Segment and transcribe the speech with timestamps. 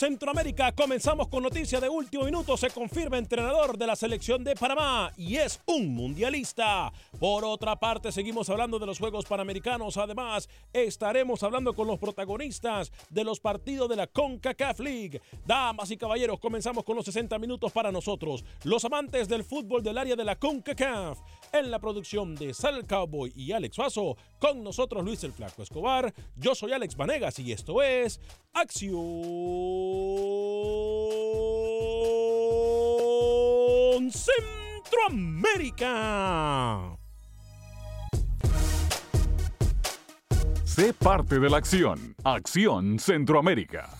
[0.00, 2.56] Centroamérica comenzamos con noticia de último minuto.
[2.56, 6.90] Se confirma entrenador de la selección de Panamá y es un mundialista.
[7.18, 9.98] Por otra parte, seguimos hablando de los Juegos Panamericanos.
[9.98, 15.20] Además, estaremos hablando con los protagonistas de los partidos de la CONCACAF League.
[15.44, 19.98] Damas y caballeros, comenzamos con los 60 minutos para nosotros, los amantes del fútbol del
[19.98, 21.18] área de la CONCACAF.
[21.52, 26.14] En la producción de Sal Cowboy y Alex Suazo, con nosotros Luis el Flaco Escobar.
[26.36, 28.20] Yo soy Alex Vanegas y esto es
[28.52, 29.00] Acción
[34.10, 36.96] Centroamérica.
[40.64, 42.14] Sé parte de la acción.
[42.22, 43.99] Acción Centroamérica.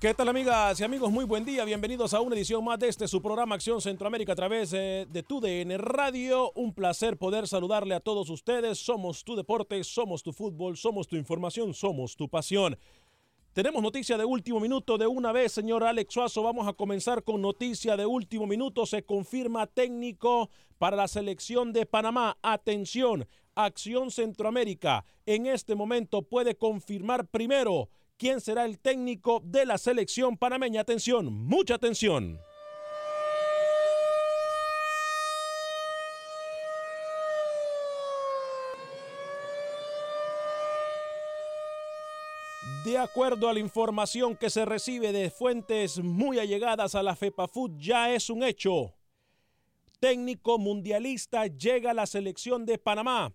[0.00, 1.10] ¿Qué tal amigas y amigos?
[1.10, 1.64] Muy buen día.
[1.64, 5.22] Bienvenidos a una edición más de este su programa Acción Centroamérica a través eh, de
[5.24, 6.52] tu DN Radio.
[6.54, 8.78] Un placer poder saludarle a todos ustedes.
[8.78, 12.78] Somos tu deporte, somos tu fútbol, somos tu información, somos tu pasión.
[13.52, 16.44] Tenemos noticia de último minuto de una vez, señor Alex Suazo.
[16.44, 18.86] Vamos a comenzar con noticia de último minuto.
[18.86, 20.48] Se confirma técnico
[20.78, 22.38] para la selección de Panamá.
[22.40, 23.26] Atención,
[23.56, 25.04] Acción Centroamérica.
[25.26, 27.88] En este momento puede confirmar primero
[28.18, 30.80] quién será el técnico de la selección panameña.
[30.80, 32.40] Atención, mucha atención.
[42.84, 47.78] De acuerdo a la información que se recibe de fuentes muy allegadas a la FEPAFUT,
[47.78, 48.94] ya es un hecho.
[50.00, 53.34] Técnico mundialista llega a la selección de Panamá.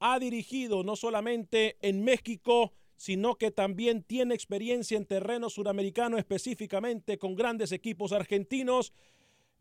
[0.00, 7.16] Ha dirigido no solamente en México, sino que también tiene experiencia en terreno suramericano, específicamente
[7.16, 8.92] con grandes equipos argentinos.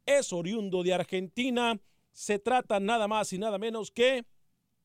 [0.05, 1.79] Es oriundo de Argentina.
[2.11, 4.25] Se trata nada más y nada menos que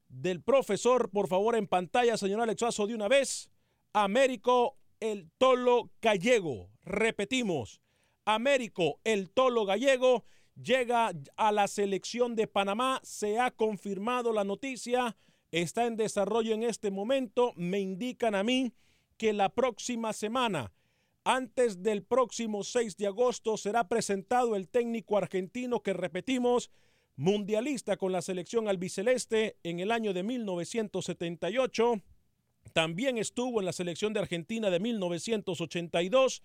[0.08, 3.50] del profesor, por favor, en pantalla, señor Alex de una vez,
[3.92, 6.70] Américo el Tolo Gallego.
[6.84, 7.80] Repetimos,
[8.24, 13.00] Américo el Tolo Gallego llega a la selección de Panamá.
[13.02, 15.16] Se ha confirmado la noticia
[15.62, 17.52] está en desarrollo en este momento.
[17.56, 18.72] Me indican a mí
[19.16, 20.72] que la próxima semana,
[21.22, 26.70] antes del próximo 6 de agosto, será presentado el técnico argentino que repetimos,
[27.16, 32.02] mundialista con la selección albiceleste en el año de 1978.
[32.72, 36.42] También estuvo en la selección de Argentina de 1982.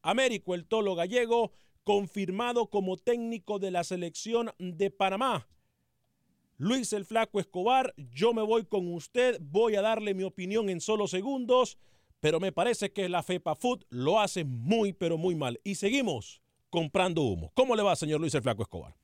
[0.00, 1.52] Américo el Tolo Gallego,
[1.84, 5.46] confirmado como técnico de la selección de Panamá.
[6.58, 10.80] Luis el Flaco Escobar, yo me voy con usted, voy a darle mi opinión en
[10.80, 11.76] solo segundos.
[12.20, 15.60] pero me parece que la FEPA Food lo hace muy, pero muy mal.
[15.62, 17.52] Y seguimos comprando humo.
[17.54, 18.94] ¿Cómo le va, señor Luis el Flaco Escobar?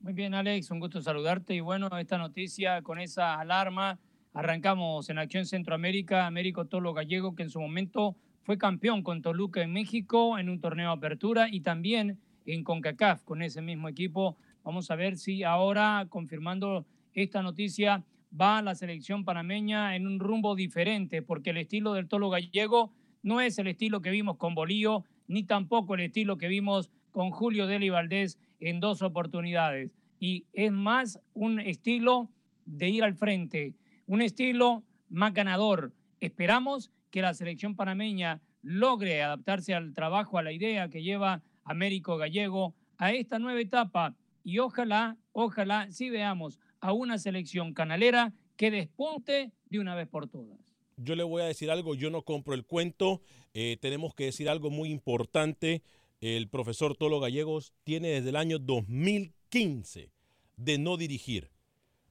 [0.00, 1.54] Muy bien, Alex, un gusto saludarte.
[1.54, 3.98] Y bueno, esta noticia con esa alarma,
[4.34, 9.62] arrancamos en Acción Centroamérica, Américo Tolo Gallego, que en su momento fue campeón con Toluca
[9.62, 14.36] en México en un torneo de apertura y también en CONCACAF con ese mismo equipo.
[14.68, 16.84] Vamos a ver si ahora, confirmando
[17.14, 18.04] esta noticia,
[18.38, 22.92] va la selección panameña en un rumbo diferente, porque el estilo del Tolo Gallego
[23.22, 27.30] no es el estilo que vimos con Bolío, ni tampoco el estilo que vimos con
[27.30, 29.90] Julio Deli Valdés en dos oportunidades.
[30.20, 32.28] Y es más un estilo
[32.66, 33.74] de ir al frente,
[34.06, 35.94] un estilo más ganador.
[36.20, 42.18] Esperamos que la selección panameña logre adaptarse al trabajo, a la idea que lleva Américo
[42.18, 44.14] Gallego a esta nueva etapa
[44.44, 50.28] y ojalá, ojalá sí veamos a una selección canalera que despunte de una vez por
[50.28, 50.58] todas.
[50.96, 53.20] Yo le voy a decir algo, yo no compro el cuento,
[53.54, 55.82] eh, tenemos que decir algo muy importante
[56.20, 60.10] el profesor Tolo Gallegos tiene desde el año 2015
[60.56, 61.50] de no dirigir.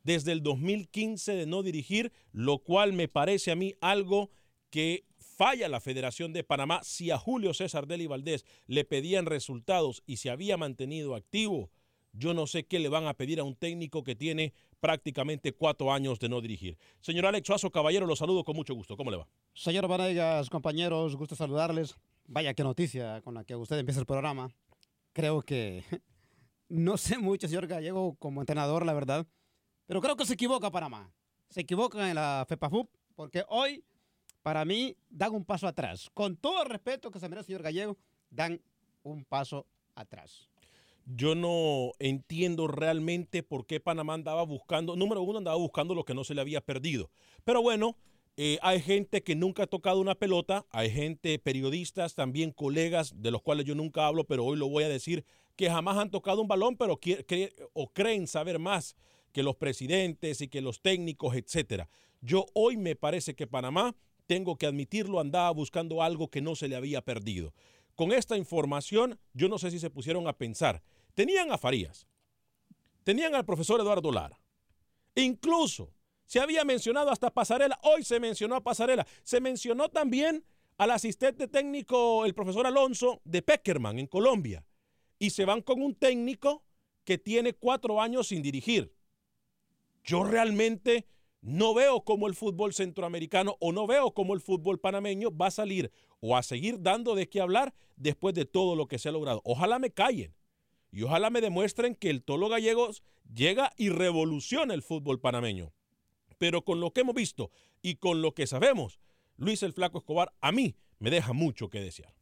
[0.04, 4.30] Desde el 2015 de no dirigir, lo cual me parece a mí algo
[4.70, 6.82] que falla la Federación de Panamá.
[6.84, 11.70] Si a Julio César Deli Valdés le pedían resultados y se había mantenido activo,
[12.18, 15.92] yo no sé qué le van a pedir a un técnico que tiene prácticamente cuatro
[15.92, 16.78] años de no dirigir.
[17.00, 18.98] Señor Alex Suazo, caballero, lo saludo con mucho gusto.
[18.98, 19.28] ¿Cómo le va?
[19.54, 21.96] Señor Vanegas, compañeros, gusto saludarles.
[22.26, 24.50] Vaya, qué noticia con la que usted empieza el programa.
[25.14, 25.84] Creo que
[26.70, 29.26] no sé mucho, señor Gallego, como entrenador, la verdad.
[29.86, 31.12] Pero creo que se equivoca Panamá.
[31.50, 33.84] Se equivoca en la FEPAFUP, porque hoy,
[34.42, 36.10] para mí, dan un paso atrás.
[36.14, 37.98] Con todo el respeto que se merece, señor Gallego,
[38.30, 38.62] dan
[39.04, 39.66] un paso
[39.96, 40.50] atrás.
[41.10, 46.14] Yo no entiendo realmente por qué Panamá andaba buscando, número uno, andaba buscando lo que
[46.14, 47.10] no se le había perdido.
[47.46, 47.96] Pero bueno,
[48.36, 53.32] eh, hay gente que nunca ha tocado una pelota, hay gente, periodistas, también colegas de
[53.32, 55.24] los cuales yo nunca hablo, pero hoy lo voy a decir,
[55.56, 57.00] que jamás han tocado un balón, pero
[57.74, 58.98] o creen saber más
[59.32, 61.90] que los presidentes y que los técnicos, etcétera.
[62.22, 63.96] Yo hoy me parece que Panamá,
[64.26, 67.54] tengo que admitirlo, andaba buscando algo que no se le había perdido.
[67.96, 70.84] Con esta información, yo no sé si se pusieron a pensar.
[71.18, 72.06] Tenían a Farías,
[73.04, 74.40] tenían al profesor Eduardo Lara,
[75.16, 75.92] incluso
[76.28, 79.08] se había mencionado hasta Pasarela, hoy se mencionó a Pasarela.
[79.24, 80.46] Se mencionó también
[80.78, 84.64] al asistente técnico, el profesor Alonso, de Peckerman en Colombia.
[85.18, 86.64] Y se van con un técnico
[87.04, 88.94] que tiene cuatro años sin dirigir.
[90.04, 91.08] Yo realmente
[91.42, 95.52] no veo cómo el fútbol centroamericano o no veo cómo el fútbol panameño va a
[95.52, 99.14] salir o a seguir dando de qué hablar después de todo lo que se ha
[99.14, 99.42] logrado.
[99.46, 100.36] Ojalá me callen
[100.92, 103.04] y ojalá me demuestren que el Tolo Gallegos
[103.34, 105.74] llega y revoluciona el fútbol panameño.
[106.38, 107.52] Pero con lo que hemos visto
[107.82, 109.00] y con lo que sabemos,
[109.38, 112.14] Luis el Flaco Escobar a mí me deja mucho que desear.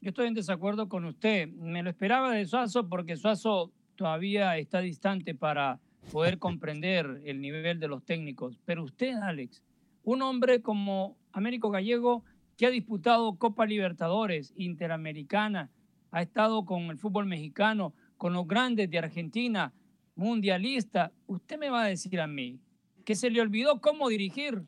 [0.00, 1.48] Yo estoy en desacuerdo con usted.
[1.48, 5.80] Me lo esperaba de Suazo porque Suazo todavía está distante para
[6.12, 8.58] poder comprender el nivel de los técnicos.
[8.64, 9.62] Pero usted, Alex,
[10.02, 12.24] un hombre como Américo Gallego
[12.56, 15.70] que ha disputado Copa Libertadores, Interamericana,
[16.14, 19.72] ha estado con el fútbol mexicano, con los grandes de Argentina,
[20.14, 22.60] mundialista, usted me va a decir a mí
[23.04, 24.62] que se le olvidó cómo dirigir.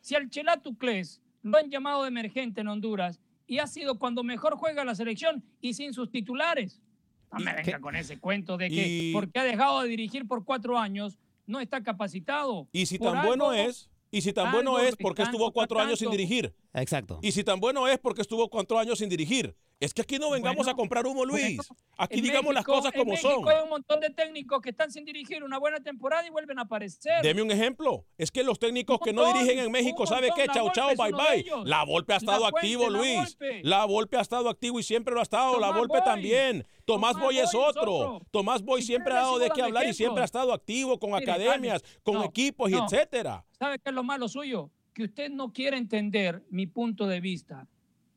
[0.00, 4.24] Si al Chelato Cles lo han llamado de emergente en Honduras y ha sido cuando
[4.24, 6.82] mejor juega la selección y sin sus titulares.
[7.32, 10.76] No me venga con ese cuento de que porque ha dejado de dirigir por cuatro
[10.76, 12.68] años no está capacitado.
[12.72, 16.10] Y si tan bueno es, y si tan bueno es porque estuvo cuatro años sin
[16.10, 16.52] dirigir.
[16.74, 17.20] Exacto.
[17.22, 19.54] Y si tan bueno es porque estuvo cuatro años sin dirigir.
[19.82, 21.58] Es que aquí no vengamos a comprar humo, Luis.
[21.98, 23.48] aquí digamos las cosas como son.
[23.48, 26.62] Hay un montón de técnicos que están sin dirigir una buena temporada y vuelven a
[26.62, 27.20] aparecer.
[27.20, 28.06] Deme un ejemplo.
[28.16, 30.46] Es que los técnicos que no dirigen en México, ¿sabe qué?
[30.54, 31.44] Chao, chao, bye, bye.
[31.64, 33.36] La Volpe ha estado activo, Luis.
[33.64, 35.58] La Volpe ha estado activo y siempre lo ha estado.
[35.58, 36.64] la Volpe también.
[36.84, 38.20] Tomás, Boy es otro.
[38.30, 41.82] Tomás Boy siempre ha dado de qué hablar y siempre ha estado activo con academias,
[42.04, 43.44] con equipos y etcétera.
[43.58, 44.70] ¿Sabe qué es lo malo suyo?
[44.94, 47.66] Que usted no quiere entender mi punto de vista.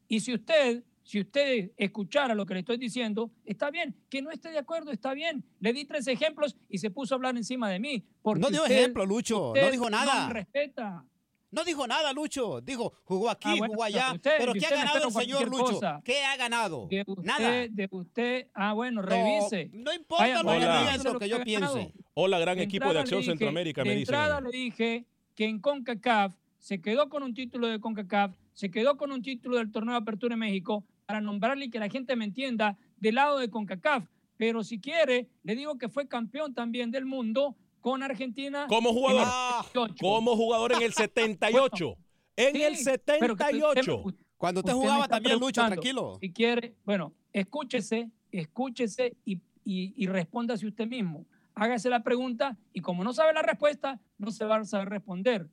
[0.07, 3.95] Y si usted si usted escuchara lo que le estoy diciendo, está bien.
[4.09, 5.45] Que no esté de acuerdo, está bien.
[5.59, 8.03] Le di tres ejemplos y se puso a hablar encima de mí.
[8.23, 9.53] no dio ejemplo, Lucho.
[9.55, 10.27] No dijo nada.
[10.27, 11.05] No respeta.
[11.51, 12.59] No dijo nada, Lucho.
[12.59, 14.19] Dijo, jugó aquí, ah, jugó allá.
[14.21, 15.79] pero ¿qué ha ganado el señor Lucho?
[16.03, 16.89] ¿Qué ha ganado?
[17.21, 17.67] nada.
[17.69, 19.69] De usted, ah, bueno, revise.
[19.73, 21.93] No, importa lo que lo que yo piense.
[22.15, 24.11] Hola, gran equipo de Acción Centroamérica, me dice.
[24.11, 28.71] De entrada le dije que en CONCACAF se quedó con un título de CONCACAF, se
[28.71, 31.89] quedó con un título del Torneo de Apertura en México, para nombrarle y que la
[31.89, 34.05] gente me entienda del lado de CONCACAF.
[34.37, 38.65] Pero si quiere, le digo que fue campeón también del mundo con Argentina.
[38.67, 39.95] Como jugador.
[39.99, 41.95] como jugador en el 78.
[42.35, 42.73] En Sí, el
[43.19, 44.01] pero que usted- 78.
[44.03, 46.17] usted- Cuando usted jugaba también, Lucho, tranquilo.
[46.19, 51.25] Si quiere, bueno, escúchese, escúchese y, y, y respóndase usted mismo.
[51.53, 55.47] Hágase la pregunta y como no sabe la respuesta, no se va a saber responder.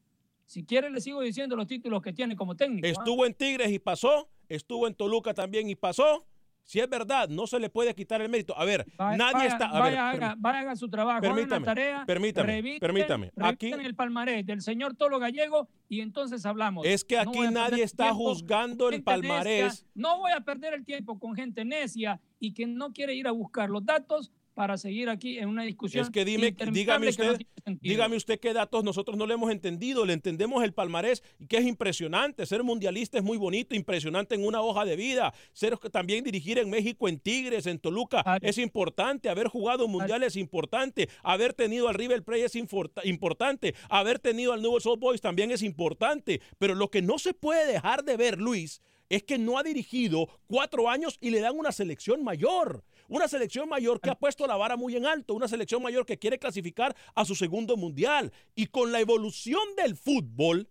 [0.46, 2.84] Si quiere, le sigo diciendo los títulos que tiene como técnico.
[2.86, 2.90] ¿ah?
[2.90, 6.26] Estuvo en Tigres y pasó, estuvo en Toluca también y pasó.
[6.64, 8.56] Si es verdad, no se le puede quitar el mérito.
[8.56, 9.66] A ver, Vaya- nadie vaya- está.
[9.66, 13.32] A ver, vaya, haga, haga su trabajo, Permítame, la tarea, permítame, permítame.
[13.40, 16.86] Aquí- el palmarés del señor Tolo Gallego y entonces hablamos.
[16.86, 19.04] Es que aquí nadie está tiempo juzgando el necia.
[19.04, 19.84] palmarés.
[19.94, 23.32] No voy a perder el tiempo con gente necia y que no quiere ir a
[23.32, 26.04] buscar los datos para seguir aquí en una discusión.
[26.04, 27.40] Es que dime, dígame no usted,
[27.80, 31.58] dígame usted qué datos nosotros no le hemos entendido, le entendemos el palmarés y que
[31.58, 36.24] es impresionante, ser mundialista es muy bonito, impresionante en una hoja de vida, ser también
[36.24, 41.54] dirigir en México, en Tigres, en Toluca es importante, haber jugado mundial es importante, haber
[41.54, 45.62] tenido al River Plate es importa- importante, haber tenido al Newell's Old Boys también es
[45.62, 49.62] importante, pero lo que no se puede dejar de ver, Luis, es que no ha
[49.62, 52.82] dirigido cuatro años y le dan una selección mayor.
[53.08, 56.18] Una selección mayor que ha puesto la vara muy en alto, una selección mayor que
[56.18, 58.32] quiere clasificar a su segundo mundial.
[58.54, 60.68] Y con la evolución del fútbol,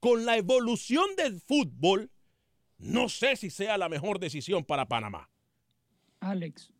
[0.00, 2.10] con la evolución del fútbol,
[2.78, 5.28] no sé si sea la mejor decisión para Panamá.
[6.20, 6.72] Alex,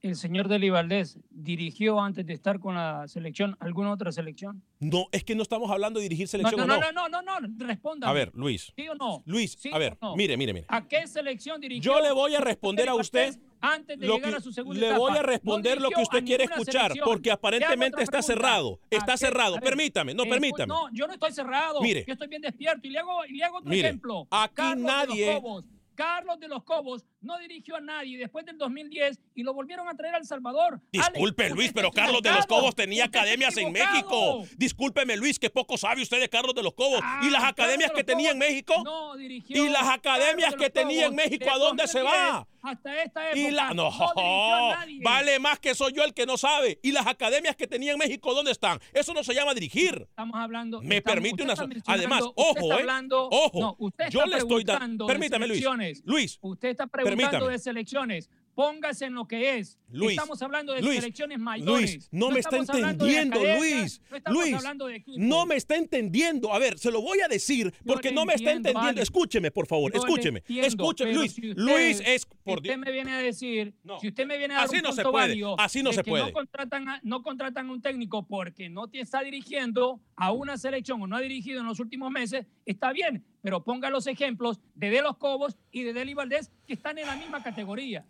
[0.00, 4.62] el señor Deli Valdés dirigió antes de estar con la selección alguna otra selección.
[4.78, 7.08] No, es que no estamos hablando de dirigir No, selección no, o no, no.
[7.08, 8.08] no, no, no, responda.
[8.08, 8.72] A ver, Luis.
[8.76, 9.22] ¿Sí o no?
[9.26, 10.14] Luis, ¿Sí a ver, no?
[10.14, 10.66] mire, mire, mire.
[10.68, 11.94] ¿A qué selección dirigió?
[11.94, 13.38] Yo le voy a responder a usted
[13.72, 14.98] antes de lo llegar que- a su segunda le etapa.
[14.98, 17.04] voy a No responder lo que usted quiere escuchar, selección.
[17.04, 19.54] porque aparentemente está cerrado, ¿A está cerrado.
[19.54, 20.66] ver, Permítame, no, escu- permítame.
[20.66, 21.80] No, yo no estoy cerrado.
[21.80, 22.04] Mire.
[22.06, 24.26] Yo estoy bien despierto y le hago, y le hago otro Mire, ejemplo.
[24.30, 25.64] aquí Carlos de los nadie- Cobos.
[25.94, 29.94] Carlos de los Cobos no dirigió a nadie después del 2010 y lo volvieron a
[29.94, 30.80] traer a El Salvador.
[30.92, 32.46] Disculpe, Alex, Luis, pero Carlos de los.
[32.46, 33.72] Cobos tenía academias en.
[33.72, 34.44] México.
[34.56, 37.00] Discúlpeme, Luis, que poco sabe usted de Carlos de los Cobos.
[37.22, 38.74] ¿Y las Ah, academias que tenía en México?
[38.84, 39.64] No dirigió.
[39.64, 42.46] ¿Y las academias que tenía en México a dónde se 2010 va?
[42.62, 43.38] Hasta esta época.
[43.38, 45.00] Y la, no, a nadie.
[45.02, 46.78] vale más que soy yo el que no sabe.
[46.82, 48.78] ¿Y las academias que tenía en México dónde están?
[48.94, 50.06] Eso no se llama dirigir.
[50.08, 50.80] Estamos hablando.
[50.80, 51.54] Me estamos- permite una.
[51.86, 52.76] Además, ojo, ¿eh?
[52.78, 53.60] hablando- ojo.
[53.60, 55.06] no, usted yo está le estoy dando.
[55.06, 55.62] Permítame, Luis.
[56.04, 56.38] Luis.
[56.40, 57.52] Usted está preguntando Permítame.
[57.52, 58.30] de selecciones.
[58.54, 59.80] Póngase en lo que es.
[59.90, 61.90] Luis, estamos hablando de Luis, selecciones mayores.
[61.94, 64.00] Luis, no, me está hablando entendiendo, Luis.
[64.28, 66.52] No Luis, hablando de no me está entendiendo.
[66.52, 68.80] A ver, se lo voy a decir porque le no me está entendiendo.
[68.80, 69.02] Alex.
[69.02, 70.38] Escúcheme, por favor, Yo escúcheme.
[70.38, 71.32] entiendo, escúcheme, Luis.
[71.32, 74.54] si usted- Luis es si por usted me viene a decir, si usted me viene
[74.54, 76.24] a dar Así un no se punto puede, válido así no se puede.
[76.26, 80.56] No contratan, a, no contratan a un técnico porque no te está dirigiendo a una
[80.58, 84.58] selección o no ha dirigido en los últimos meses, está bien, pero ponga los ejemplos
[84.74, 88.06] de De Los Cobos y de Deli Valdés que están en la misma categoría.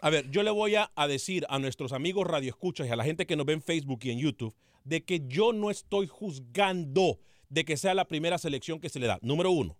[0.00, 3.02] A ver, yo le voy a, a decir a nuestros amigos radioescuchas y a la
[3.02, 7.18] gente que nos ve en Facebook y en YouTube de que yo no estoy juzgando
[7.48, 9.18] de que sea la primera selección que se le da.
[9.20, 9.76] Número uno.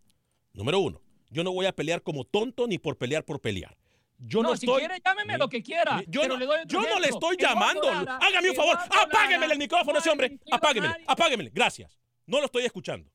[0.53, 1.01] Número uno.
[1.31, 3.77] Yo no voy a pelear como tonto ni por pelear por pelear.
[4.19, 4.81] Yo no, no, si estoy.
[4.81, 6.03] quiere, llámeme lo que quiera.
[6.09, 7.83] Yo, no, le doy yo no le estoy Eduardo llamando.
[7.85, 8.75] Lara, Hágame un favor.
[8.75, 10.41] Eduardo Apáguemele Lara, el micrófono a ese hombre.
[10.51, 11.05] Apáguemele.
[11.07, 11.51] Apáguemele.
[11.55, 12.01] Gracias.
[12.27, 13.09] No lo estoy escuchando.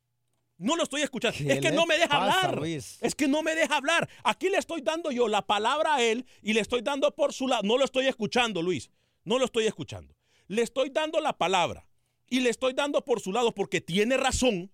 [0.58, 1.38] No lo estoy escuchando.
[1.38, 2.58] ¿Qué Es que no me deja pasa, hablar.
[2.58, 2.98] Luis?
[3.02, 4.10] Es que no me deja hablar.
[4.24, 7.48] Aquí le estoy dando yo la palabra a él y le estoy dando por su
[7.48, 7.62] lado.
[7.64, 8.90] No lo estoy escuchando, Luis.
[9.24, 10.16] No lo estoy escuchando.
[10.48, 11.88] Le estoy dando la palabra
[12.28, 14.72] y le estoy dando por su lado porque tiene razón,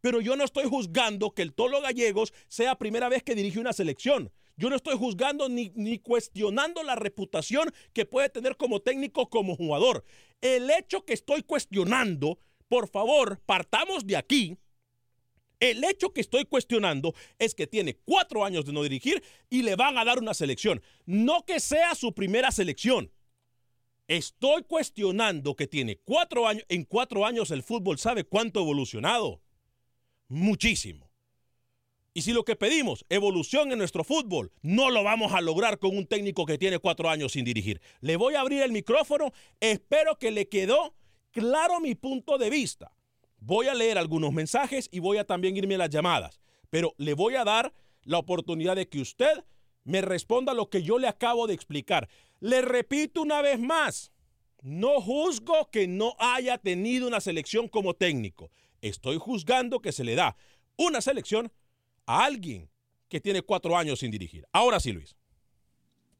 [0.00, 3.72] pero yo no estoy juzgando que el Tolo Gallegos sea primera vez que dirige una
[3.72, 4.32] selección.
[4.56, 9.56] Yo no estoy juzgando ni, ni cuestionando la reputación que puede tener como técnico, como
[9.56, 10.04] jugador.
[10.40, 14.58] El hecho que estoy cuestionando, por favor, partamos de aquí.
[15.62, 19.76] El hecho que estoy cuestionando es que tiene cuatro años de no dirigir y le
[19.76, 20.82] van a dar una selección.
[21.06, 23.12] No que sea su primera selección.
[24.08, 26.64] Estoy cuestionando que tiene cuatro años.
[26.68, 29.40] En cuatro años el fútbol sabe cuánto ha evolucionado.
[30.26, 31.08] Muchísimo.
[32.12, 35.96] Y si lo que pedimos, evolución en nuestro fútbol, no lo vamos a lograr con
[35.96, 37.80] un técnico que tiene cuatro años sin dirigir.
[38.00, 39.30] Le voy a abrir el micrófono.
[39.60, 40.96] Espero que le quedó
[41.30, 42.92] claro mi punto de vista.
[43.44, 46.40] Voy a leer algunos mensajes y voy a también irme a las llamadas.
[46.70, 49.44] Pero le voy a dar la oportunidad de que usted
[49.82, 52.08] me responda lo que yo le acabo de explicar.
[52.38, 54.12] Le repito una vez más,
[54.62, 58.52] no juzgo que no haya tenido una selección como técnico.
[58.80, 60.36] Estoy juzgando que se le da
[60.76, 61.50] una selección
[62.06, 62.70] a alguien
[63.08, 64.46] que tiene cuatro años sin dirigir.
[64.52, 65.16] Ahora sí, Luis.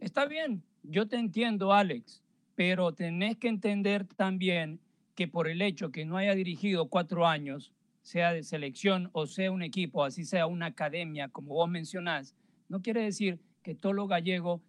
[0.00, 2.20] Está bien, yo te entiendo, Alex,
[2.56, 4.80] pero tenés que entender también
[5.22, 9.52] que por el hecho que no haya dirigido cuatro años, sea de selección o sea
[9.52, 12.34] un equipo, así sea una academia, como vos mencionás,
[12.68, 14.60] no quiere decir que Tolo Gallego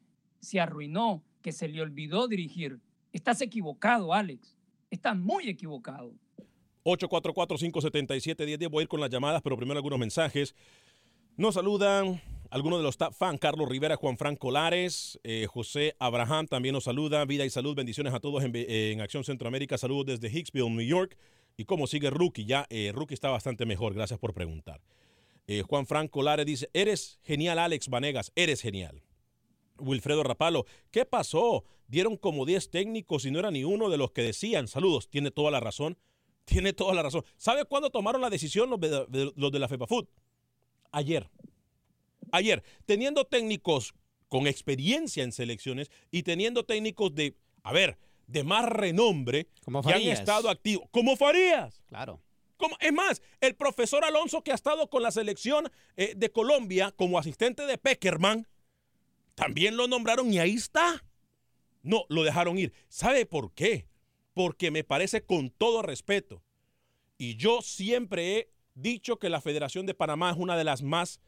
[0.41, 2.79] se arruinó, que se le olvidó dirigir.
[3.11, 4.55] Estás equivocado, Alex.
[4.91, 6.13] Estás muy equivocado.
[6.83, 8.69] 844-577-1010.
[8.69, 10.53] Voy a ir con las llamadas, pero primero algunos mensajes.
[11.35, 12.21] Nos saludan
[12.53, 17.25] algunos de los fan, Carlos Rivera, Juan Franco Lares, eh, José Abraham también nos saluda.
[17.25, 19.75] Vida y salud, bendiciones a todos en, en Acción Centroamérica.
[19.79, 21.17] Saludos desde Hicksville, New York.
[21.57, 22.45] ¿Y cómo sigue Rookie?
[22.45, 24.81] Ya eh, Rookie está bastante mejor, gracias por preguntar.
[25.47, 29.01] Eh, Juan Franco Lares dice, eres genial Alex Vanegas, eres genial.
[29.79, 31.65] Wilfredo Rapalo, ¿qué pasó?
[31.87, 34.67] Dieron como 10 técnicos y no era ni uno de los que decían.
[34.67, 35.97] Saludos, tiene toda la razón.
[36.45, 37.23] Tiene toda la razón.
[37.35, 40.05] ¿Sabe cuándo tomaron la decisión los de, los de la FEPA Food?
[40.91, 41.27] Ayer.
[42.33, 43.93] Ayer, teniendo técnicos
[44.27, 49.93] con experiencia en selecciones y teniendo técnicos de, a ver, de más renombre Como que
[49.93, 50.87] han estado activos.
[50.89, 51.83] Como Farías.
[51.85, 52.19] Claro.
[52.57, 56.91] Como- es más, el profesor Alonso que ha estado con la selección eh, de Colombia
[56.95, 58.47] como asistente de Peckerman,
[59.35, 61.03] también lo nombraron y ahí está.
[61.83, 62.73] No, lo dejaron ir.
[62.89, 63.85] ¿Sabe por qué?
[64.33, 66.41] Porque me parece con todo respeto.
[67.19, 71.19] Y yo siempre he dicho que la Federación de Panamá es una de las más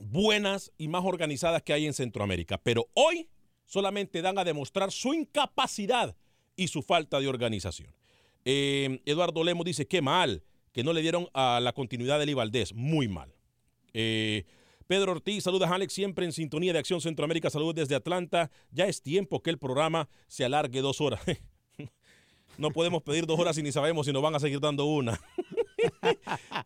[0.00, 2.58] buenas y más organizadas que hay en Centroamérica.
[2.58, 3.28] Pero hoy
[3.66, 6.16] solamente dan a demostrar su incapacidad
[6.56, 7.94] y su falta de organización.
[8.44, 10.42] Eh, Eduardo Lemos dice, qué mal,
[10.72, 12.74] que no le dieron a la continuidad de Eli Valdés.
[12.74, 13.32] Muy mal.
[13.92, 14.44] Eh,
[14.86, 18.50] Pedro Ortiz, saludos Alex, siempre en sintonía de Acción Centroamérica, saludos desde Atlanta.
[18.72, 21.20] Ya es tiempo que el programa se alargue dos horas.
[22.58, 25.20] no podemos pedir dos horas y ni sabemos si nos van a seguir dando una.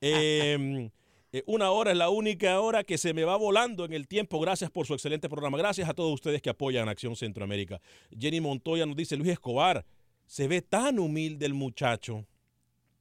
[0.00, 0.90] Eh,
[1.36, 4.38] eh, una hora es la única hora que se me va volando en el tiempo.
[4.38, 5.58] Gracias por su excelente programa.
[5.58, 7.80] Gracias a todos ustedes que apoyan Acción Centroamérica.
[8.16, 9.84] Jenny Montoya nos dice, Luis Escobar,
[10.26, 12.24] se ve tan humilde el muchacho.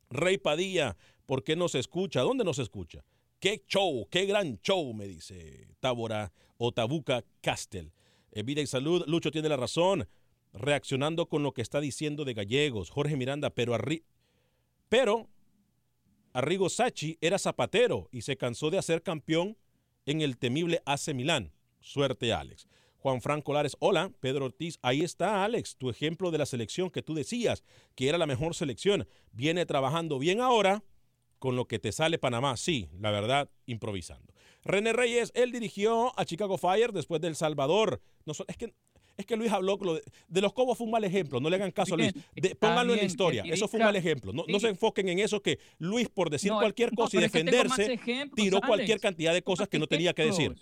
[0.10, 0.98] Rey Padilla,
[1.28, 2.22] ¿por qué no se escucha?
[2.22, 3.06] ¿Dónde no se escucha?
[3.40, 7.94] Qué show, qué gran show, me dice Tábora o Tabuca Castel.
[8.32, 10.10] Eh, vida y salud, Lucho tiene la razón.
[10.54, 14.04] Reaccionando con lo que está diciendo de Gallegos, Jorge Miranda, pero arri
[14.90, 15.30] pero
[16.34, 19.56] Arrigo Sacchi era zapatero y se cansó de hacer campeón
[20.06, 21.54] en el temible AC Milán.
[21.80, 22.68] Suerte, Alex.
[22.98, 27.04] Juan Franco Lares, hola, Pedro Ortiz, ahí está Alex, tu ejemplo de la selección que
[27.04, 27.62] tú decías
[27.96, 29.08] que era la mejor selección.
[29.32, 30.84] Viene trabajando bien ahora
[31.38, 32.56] con lo que te sale Panamá.
[32.58, 34.34] Sí, la verdad, improvisando.
[34.63, 38.02] René Reyes, él dirigió a Chicago Fire después del Salvador.
[38.26, 38.74] No, es que
[39.17, 41.39] es que Luis habló de, de los Cobos fue un mal ejemplo.
[41.39, 42.13] No le hagan caso a Luis.
[42.36, 43.43] De- pónganlo en la historia.
[43.45, 44.34] Eso fue un mal ejemplo.
[44.34, 47.93] No, se enfoquen en eso que Luis, por decir No, cualquier no, cosa y defenderse,
[47.93, 48.67] ejemplos, tiró Alex.
[48.67, 50.56] cualquier cantidad de cosas que no tenía que decir.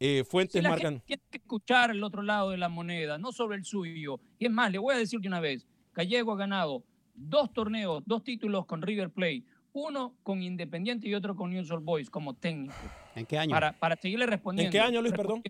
[0.00, 0.94] Eh, Si fuentes la marcan.
[0.94, 4.18] gente tiene que escuchar el otro lado de la moneda, no sobre el suyo.
[4.38, 6.82] Y es más, le voy a decir de una vez, Gallego ha ganado
[7.14, 11.84] dos torneos, dos títulos con River Plate, uno con Independiente y otro con News Old
[11.84, 12.74] Boys como técnico.
[13.14, 13.50] ¿En qué año?
[13.52, 14.68] Para, para seguirle respondiendo.
[14.68, 15.42] ¿En qué año, Luis, perdón?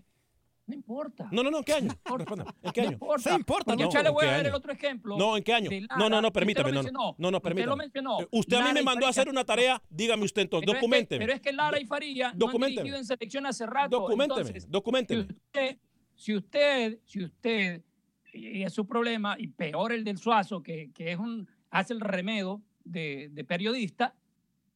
[0.65, 1.27] No importa.
[1.29, 1.91] No, no, no, ¿en qué año?
[2.09, 2.93] No Responda, ¿En qué No año?
[2.93, 3.29] importa.
[3.29, 3.89] Sí importa, Porque ¿no?
[3.91, 5.17] ya le ¿En voy a dar el otro ejemplo.
[5.17, 5.69] No, ¿en qué año?
[5.97, 6.71] No, no, no, Usted permítame.
[6.71, 7.75] lo No, no, no, no, Usted lo permítame.
[7.75, 8.21] mencionó.
[8.21, 10.79] Eh, Usted a mí me mandó a hacer una tarea, dígame usted entonces, Pero es
[10.79, 11.25] que- documenteme.
[11.25, 13.99] pero es que Lara y Faría no han dirigido en selección hace rato.
[13.99, 15.27] Documénteme, Entonces, documénteme.
[15.27, 15.77] Si usted,
[16.15, 17.81] si usted, si usted,
[18.33, 21.99] y es su problema, y peor el del Suazo, que, que es un, hace el
[21.99, 24.15] remedo de, de periodista,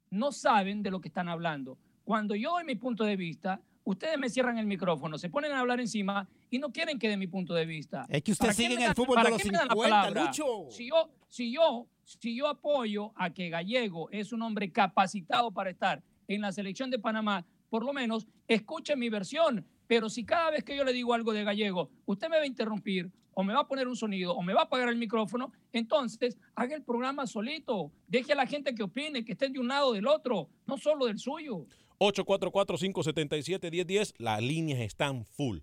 [0.09, 1.77] no saben de lo que están hablando.
[2.03, 5.61] Cuando yo doy mi punto de vista, ustedes me cierran el micrófono, se ponen a
[5.61, 8.05] hablar encima y no quieren que dé mi punto de vista.
[8.09, 9.73] Es que usted ¿Para qué sigue en el fútbol de los qué me dan la
[9.73, 10.23] 50, palabra?
[10.25, 10.65] Lucho.
[10.69, 15.69] Si yo, si yo, si yo apoyo a que Gallego es un hombre capacitado para
[15.69, 19.65] estar en la selección de Panamá, por lo menos escuche mi versión.
[19.87, 22.47] Pero si cada vez que yo le digo algo de Gallego, usted me va a
[22.47, 25.53] interrumpir o me va a poner un sonido o me va a apagar el micrófono,
[25.71, 27.93] entonces haga el programa solito.
[28.07, 30.77] Deje a la gente que opine, que estén de un lado o del otro, no
[30.77, 31.65] solo del suyo.
[31.99, 34.15] 844-577-1010.
[34.17, 35.59] Las líneas están full.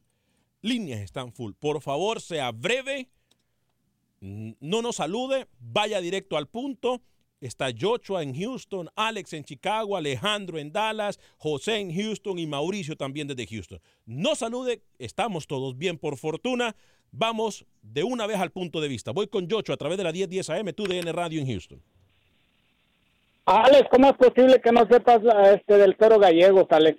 [0.63, 1.55] Líneas están full.
[1.59, 3.09] Por favor, sea breve.
[4.21, 5.49] No nos salude.
[5.59, 7.03] Vaya directo al punto.
[7.41, 12.97] Está Joshua en Houston, Alex en Chicago, Alejandro en Dallas, José en Houston y Mauricio
[12.97, 13.83] también desde Houston.
[14.07, 14.83] No salude.
[14.99, 16.75] Estamos todos bien por fortuna.
[17.11, 19.13] Vamos de una vez al punto de vista.
[19.13, 21.83] Voy con Joshua a través de la 1010 AM, tu DN Radio en Houston.
[23.47, 25.21] Alex, ¿cómo es posible que no sepas
[25.55, 26.99] este del toro gallego, Alex?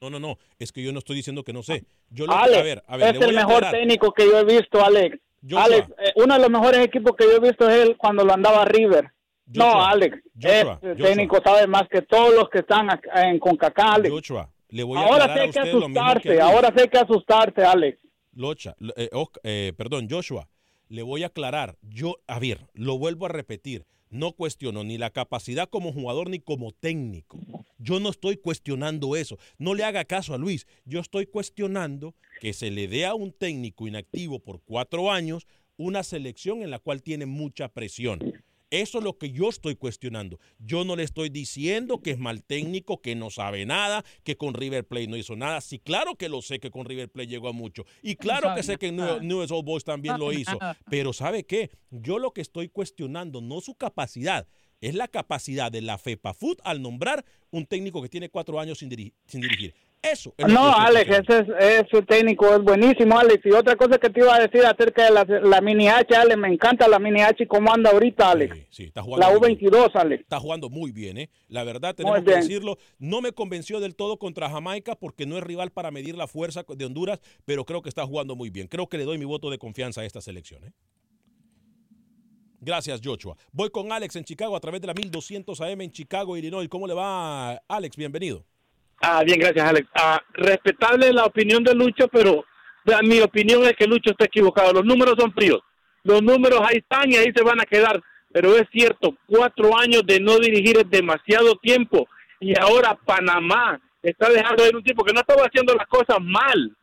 [0.00, 0.38] No, no, no.
[0.58, 1.84] Es que yo no estoy diciendo que no sé.
[2.10, 4.38] Yo lo, Alex, a ver, a ver, es le voy el mejor técnico que yo
[4.38, 5.18] he visto, Alex.
[5.42, 5.64] Joshua.
[5.64, 8.32] Alex, eh, uno de los mejores equipos que yo he visto es él cuando lo
[8.32, 9.10] andaba River.
[9.46, 14.10] no, Alex, Joshua, este técnico sabe más que todos los que están en CONCACAF, Alex.
[14.14, 16.40] Joshua, le voy a Ahora a hay que que asustarte, Luis.
[16.40, 17.98] ahora hay que asustarte, Alex.
[18.34, 19.10] Locha, lo- eh,
[19.42, 20.48] eh, perdón, Joshua,
[20.88, 21.76] le voy a aclarar.
[21.82, 23.84] Yo, a ver, lo vuelvo a repetir.
[24.12, 27.40] No cuestiono ni la capacidad como jugador ni como técnico.
[27.78, 29.38] Yo no estoy cuestionando eso.
[29.56, 30.66] No le haga caso a Luis.
[30.84, 35.46] Yo estoy cuestionando que se le dé a un técnico inactivo por cuatro años
[35.78, 38.20] una selección en la cual tiene mucha presión.
[38.72, 40.40] Eso es lo que yo estoy cuestionando.
[40.58, 44.54] Yo no le estoy diciendo que es mal técnico, que no sabe nada, que con
[44.54, 45.60] River Plate no hizo nada.
[45.60, 47.84] Sí, claro que lo sé que con River Plate llegó a mucho.
[48.02, 50.58] Y claro que sé que Newell's Old Boys también lo hizo.
[50.90, 51.70] Pero ¿sabe qué?
[51.90, 54.48] Yo lo que estoy cuestionando no su capacidad,
[54.80, 58.78] es la capacidad de la FEPA Food al nombrar un técnico que tiene cuatro años
[58.78, 59.74] sin, diri- sin dirigir.
[60.02, 60.34] Eso.
[60.36, 63.46] es No, Alex, ese, es, ese técnico es buenísimo, Alex.
[63.46, 66.36] Y otra cosa que te iba a decir acerca de la, la mini H, Alex,
[66.36, 68.56] me encanta la mini H y cómo anda ahorita, Alex.
[68.70, 69.70] Sí, está jugando La muy bien.
[69.70, 70.22] U22, Alex.
[70.22, 71.30] Está jugando muy bien, ¿eh?
[71.46, 72.78] La verdad, tenemos que decirlo.
[72.98, 76.64] No me convenció del todo contra Jamaica porque no es rival para medir la fuerza
[76.68, 78.66] de Honduras, pero creo que está jugando muy bien.
[78.66, 80.72] Creo que le doy mi voto de confianza a esta selección, ¿eh?
[82.60, 83.36] Gracias, Joshua.
[83.52, 86.68] Voy con Alex en Chicago a través de la 1200 AM en Chicago, Illinois.
[86.68, 87.96] ¿Cómo le va, Alex?
[87.96, 88.44] Bienvenido.
[89.04, 89.88] Ah, bien, gracias, Alex.
[89.94, 92.44] Ah, respetable la opinión de Lucho, pero
[93.02, 94.72] mi opinión es que Lucho está equivocado.
[94.72, 95.60] Los números son fríos.
[96.04, 98.00] Los números ahí están y ahí se van a quedar.
[98.32, 102.06] Pero es cierto, cuatro años de no dirigir es demasiado tiempo.
[102.38, 106.18] Y ahora Panamá está dejando de ir un tipo que no estaba haciendo las cosas
[106.20, 106.76] mal.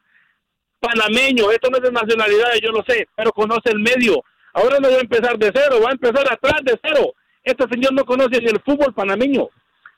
[0.82, 4.22] Panameño, esto no es de nacionalidades, yo lo sé, pero conoce el medio.
[4.54, 7.14] Ahora no va a empezar de cero, va a empezar atrás de cero.
[7.44, 9.50] Este señor no conoce ni el fútbol panameño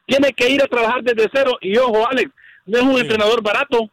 [0.06, 1.58] tiene que ir a trabajar desde cero.
[1.62, 2.32] Y ojo, Alex,
[2.66, 3.90] no es un entrenador barato.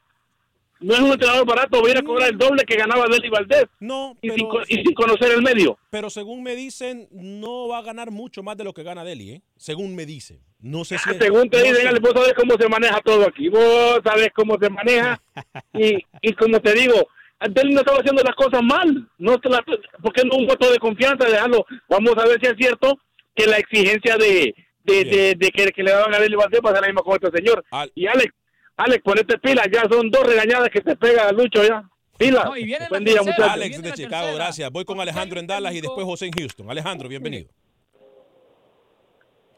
[0.81, 3.29] No es un entrenador barato, va a ir a cobrar el doble que ganaba Deli
[3.29, 3.65] Valdés.
[3.81, 5.77] No, y, sin, co- y sin conocer el medio.
[5.91, 9.31] Pero según me dicen, no va a ganar mucho más de lo que gana Deli,
[9.33, 9.43] ¿eh?
[9.57, 10.39] Según me dicen.
[10.61, 11.11] No sé si.
[11.11, 11.99] es- Según te no dicen, sé.
[11.99, 13.49] Vos sabés cómo se maneja todo aquí.
[13.49, 15.21] Vos sabés cómo se maneja.
[15.75, 17.09] y, y como te digo,
[17.51, 19.09] Deli no estaba haciendo las cosas mal.
[19.19, 19.61] No te la,
[20.01, 21.29] ¿Por qué no un voto de confianza?
[21.29, 21.67] Dejarlo.
[21.89, 22.97] Vamos a ver si es cierto
[23.35, 24.55] que la exigencia de,
[24.93, 27.37] de, de, de que, que le daban a Deli Valdés pasa la misma con este
[27.39, 27.65] señor.
[27.95, 28.33] Y Alex,
[28.77, 29.67] Alex, ponete pilas.
[29.73, 31.89] Ya son dos regañadas que te pega Lucho ya.
[32.17, 32.45] Pilas.
[32.45, 33.49] No, y viene la Buen día, muchachos.
[33.49, 34.71] Alex de Chicago, gracias.
[34.71, 36.69] Voy con Alejandro en Dallas y después José en Houston.
[36.71, 37.49] Alejandro, bienvenido.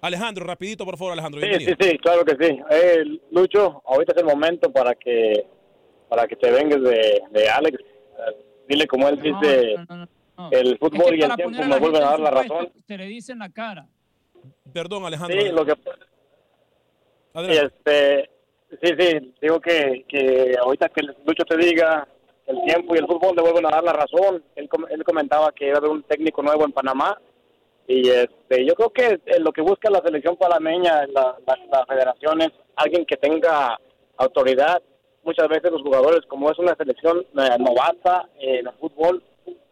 [0.02, 1.76] Alejandro, rapidito, por favor, Alejandro, Sí, bienvenido.
[1.80, 2.58] sí, sí, claro que sí.
[2.70, 5.44] Eh, Lucho, ahorita es el momento para que
[6.08, 7.78] para que te vengas de, de Alex.
[7.78, 9.74] Eh, Dile como él dice,
[10.52, 12.72] el fútbol Es que y el tiempo me vuelven a dar la razón.
[12.86, 13.88] Se le dice en la cara.
[14.72, 15.40] Perdón, Alejandro.
[15.40, 15.74] Sí, lo que
[17.34, 17.66] Adelante.
[17.66, 18.30] este,
[18.82, 22.06] sí, sí, digo que, que ahorita que Lucho te diga
[22.46, 24.42] el tiempo y el fútbol le vuelven a dar la razón.
[24.56, 27.20] Él, él comentaba que iba a haber un técnico nuevo en Panamá
[27.86, 31.86] y este, yo creo que eh, lo que busca la selección panameña, la, la, la
[31.86, 33.78] federación es alguien que tenga
[34.16, 34.82] autoridad.
[35.22, 39.22] Muchas veces los jugadores, como es una selección eh, novata eh, en el fútbol,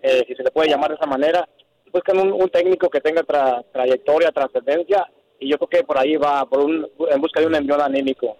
[0.02, 1.48] eh, si se le puede llamar de esa manera,
[1.92, 5.07] buscan un, un técnico que tenga tra- trayectoria, trascendencia,
[5.40, 8.37] y yo creo que por ahí va, por un, en busca de un envión anímico.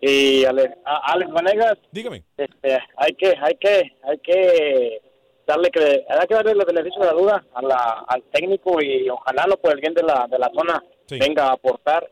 [0.00, 5.00] Y Ale- a- Alex Vanegas, dígame, este, hay que, hay que, hay que
[5.46, 9.08] darle que, hay que darle el beneficio de la duda a la, al técnico y
[9.08, 10.82] ojalá no por el bien de la, de la zona
[11.20, 12.08] venga a aportar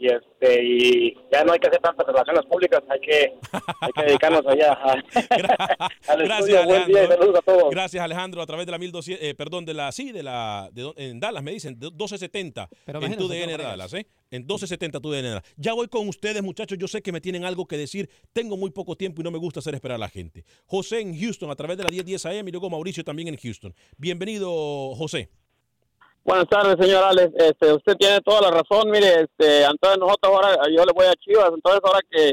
[0.00, 3.34] y este y ya no hay que hacer tantas relaciones públicas, hay que,
[3.80, 4.92] hay que dedicarnos allá a,
[6.12, 6.64] al Gracias, estudio.
[6.64, 7.70] Buen día y saludos a todos.
[7.70, 10.92] Gracias, Alejandro, a través de la 1200, eh, perdón, de la, sí, de la, de,
[10.96, 14.06] en Dallas me dicen, de 1270 Pero en tu DN Dallas, ¿eh?
[14.30, 15.44] En 1270 tu DN Dallas.
[15.56, 18.70] Ya voy con ustedes, muchachos, yo sé que me tienen algo que decir, tengo muy
[18.70, 20.44] poco tiempo y no me gusta hacer esperar a la gente.
[20.66, 23.74] José en Houston, a través de la 1010 AM y luego Mauricio también en Houston.
[23.96, 25.30] Bienvenido, José.
[26.24, 27.34] Buenas tardes, señor Alex.
[27.36, 28.90] Este, usted tiene toda la razón.
[28.90, 31.50] Mire, este, entonces nosotros ahora, yo le voy a Chivas.
[31.54, 32.32] Entonces ahora que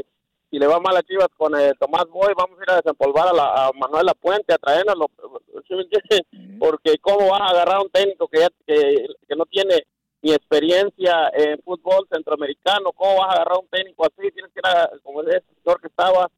[0.50, 3.28] si le va mal a Chivas con eh, Tomás Boy, vamos a ir a desempolvar
[3.28, 5.08] a, la, a Manuel Lapuente, a traernoslo.
[6.58, 9.82] Porque cómo van a agarrar a un técnico que, ya, que, que no tiene
[10.22, 14.60] ni experiencia en fútbol centroamericano, cómo vas a agarrar a un técnico así, tienes que
[14.60, 16.30] ir a, como ese señor que estaba,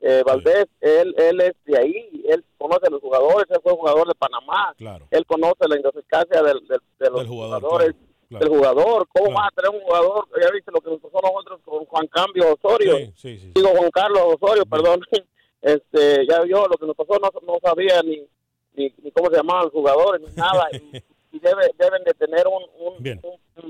[0.00, 4.06] eh, Valdés, él, él es de ahí, él conoce a los jugadores, él fue jugador
[4.08, 4.74] de Panamá,
[5.10, 7.20] él conoce la idiosincrasia del, del- de los
[7.60, 7.94] jugadores,
[8.40, 11.28] del jugador, cómo vas a tener un jugador, ya viste lo que nos pasó a
[11.30, 15.00] nosotros con Juan Cambio Osorio, Sí, sí, digo Juan Carlos Osorio, perdón,
[15.62, 18.26] este, ya vio lo que nos pasó, no, no sabía ni,
[18.74, 22.46] ni, ni cómo se llamaban los jugadores, ni nada, y, y debe, deben de tener
[22.46, 23.02] un- un-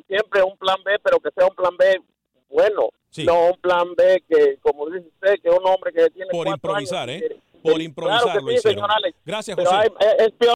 [0.06, 2.00] siempre un plan B, pero que sea un plan B
[2.50, 6.46] bueno, no un plan B que, como dice usted, que un hombre que tiene Por
[6.48, 7.28] improvisar, años, ¿eh?
[7.28, 8.74] que- Por que- improvisar claro que lo sí, hicieron.
[8.84, 9.18] señor Alex.
[9.24, 9.74] Gracias, José.
[9.74, 10.54] hay- es peor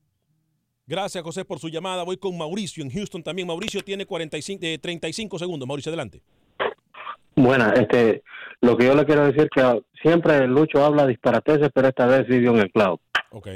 [0.86, 2.02] Gracias, José, por su llamada.
[2.02, 3.48] Voy con Mauricio en Houston también.
[3.48, 5.66] Mauricio tiene 45, eh, 35 segundos.
[5.66, 6.20] Mauricio, adelante.
[7.36, 8.22] Bueno, este,
[8.60, 12.38] lo que yo le quiero decir que siempre Lucho habla disparateses, pero esta vez sí
[12.38, 13.00] dio en el clavo.
[13.30, 13.48] Ok.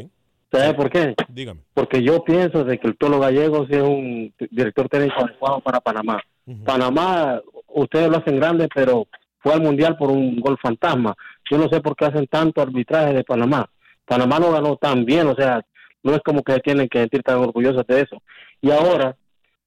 [0.51, 1.15] ¿Sabe por qué?
[1.29, 1.61] Dígame.
[1.75, 6.23] Porque yo pienso de que el Tolo Gallegos es un director técnico adecuado para Panamá.
[6.65, 9.07] Panamá, ustedes lo hacen grande, pero
[9.41, 11.15] fue al Mundial por un gol fantasma.
[11.51, 13.69] Yo no sé por qué hacen tanto arbitraje de Panamá.
[14.05, 15.61] Panamá no ganó tan bien, o sea,
[16.03, 18.23] no es como que tienen que sentir tan orgullosos de eso.
[18.61, 19.17] Y ahora,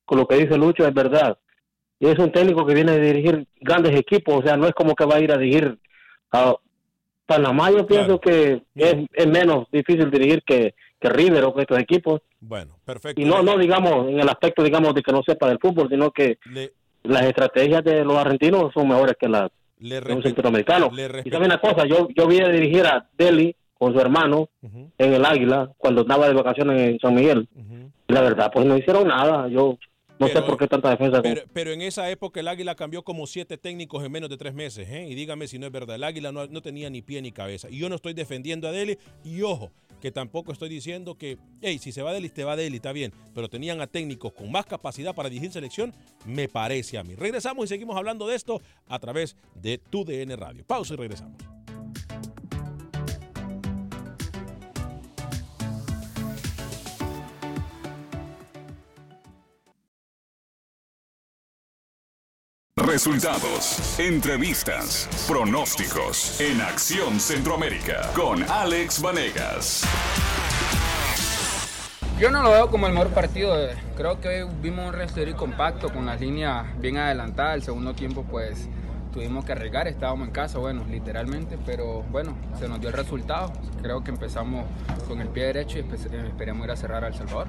[0.05, 1.37] con lo que dice Lucho es verdad.
[1.99, 4.95] Y es un técnico que viene a dirigir grandes equipos, o sea, no es como
[4.95, 5.77] que va a ir a dirigir
[6.31, 6.55] a
[7.25, 7.71] Panamá.
[7.71, 12.21] Yo pienso que es, es menos difícil dirigir que, que River o que estos equipos.
[12.39, 13.21] Bueno, perfecto.
[13.21, 16.11] Y no, no digamos en el aspecto, digamos, de que no sepa del fútbol, sino
[16.11, 20.89] que Le- las estrategias de los argentinos son mejores que las Le de un centroamericano.
[20.93, 24.49] le Y sabe una cosa, yo, yo vi a dirigir a Delhi con su hermano
[24.61, 27.47] en el Águila cuando andaba de vacaciones en San Miguel.
[28.07, 29.47] Y la verdad, pues no hicieron nada.
[29.47, 29.77] Yo
[30.21, 31.21] no sé Pero- por qué tanta defensa.
[31.21, 34.53] Pero, pero en esa época el Águila cambió como siete técnicos en menos de tres
[34.53, 34.87] meses.
[34.89, 35.07] ¿eh?
[35.09, 35.95] Y dígame si no es verdad.
[35.95, 37.69] El Águila no, no tenía ni pie ni cabeza.
[37.69, 38.97] Y yo no estoy defendiendo a Deli.
[39.23, 42.77] Y ojo, que tampoco estoy diciendo que, hey, si se va Deli, te va Deli,
[42.77, 43.11] está bien.
[43.35, 45.93] Pero tenían a técnicos con más capacidad para dirigir selección,
[46.25, 47.15] me parece a mí.
[47.15, 50.63] Regresamos y seguimos hablando de esto a través de tu DN Radio.
[50.65, 51.37] Pausa y regresamos.
[62.95, 69.85] Resultados, entrevistas, pronósticos en Acción Centroamérica con Alex Vanegas.
[72.19, 73.57] Yo no lo veo como el mejor partido.
[73.57, 73.77] eh.
[73.95, 77.55] Creo que hoy vimos un Real compacto con las líneas bien adelantadas.
[77.55, 78.67] El segundo tiempo, pues
[79.13, 79.87] tuvimos que arriesgar.
[79.87, 83.53] Estábamos en casa, bueno, literalmente, pero bueno, se nos dio el resultado.
[83.81, 84.65] Creo que empezamos
[85.07, 87.47] con el pie derecho y espe- esperemos ir a cerrar a El Salvador.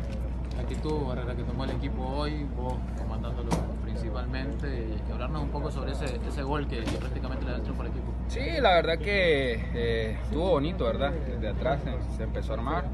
[0.55, 3.51] La actitud Barrera, que tomó el equipo hoy, vos comandándolo
[4.03, 7.63] principalmente, y hablarnos un poco sobre ese, ese gol que, que prácticamente le da el
[7.63, 8.13] triunfo al equipo.
[8.29, 11.13] Sí, la verdad que eh, estuvo bonito, ¿verdad?
[11.13, 12.85] Desde atrás se, se empezó a armar.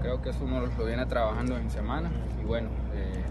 [0.00, 2.10] Creo que eso uno lo viene trabajando en semana.
[2.40, 3.24] Y bueno, eh,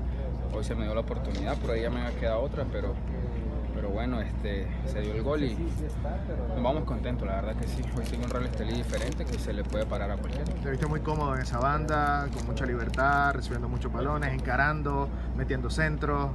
[0.54, 2.94] hoy se me dio la oportunidad, por ahí ya me había quedado otra, pero,
[3.74, 5.56] pero bueno, este, se dio el gol y
[6.50, 7.84] nos vamos contentos, la verdad que sí.
[7.98, 10.52] Hoy sigue un Real Estelí diferente que se le puede parar a cualquiera.
[10.62, 15.08] Te viste muy cómodo en esa banda, con mucha libertad, recibiendo muchos balones, encarando,
[15.38, 16.32] metiendo centros.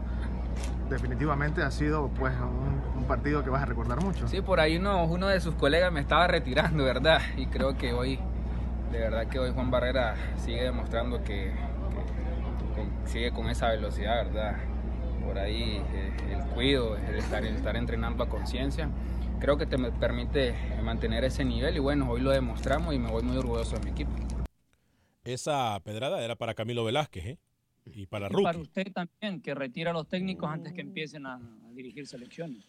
[0.91, 4.27] Definitivamente ha sido pues un, un partido que vas a recordar mucho.
[4.27, 7.21] Sí, por ahí uno, uno de sus colegas me estaba retirando, ¿verdad?
[7.37, 8.19] Y creo que hoy,
[8.91, 14.25] de verdad que hoy Juan Barrera sigue demostrando que, que con- sigue con esa velocidad,
[14.25, 14.57] ¿verdad?
[15.25, 18.89] Por ahí eh, el cuido, el estar, el estar entrenando a conciencia,
[19.41, 23.23] creo que te permite mantener ese nivel y bueno, hoy lo demostramos y me voy
[23.23, 24.11] muy orgulloso de mi equipo.
[25.25, 27.39] Esa pedrada era para Camilo Velázquez, ¿eh?
[27.95, 31.35] Y para Y para usted también, que retira a los técnicos antes que empiecen a,
[31.37, 32.65] a dirigir selecciones.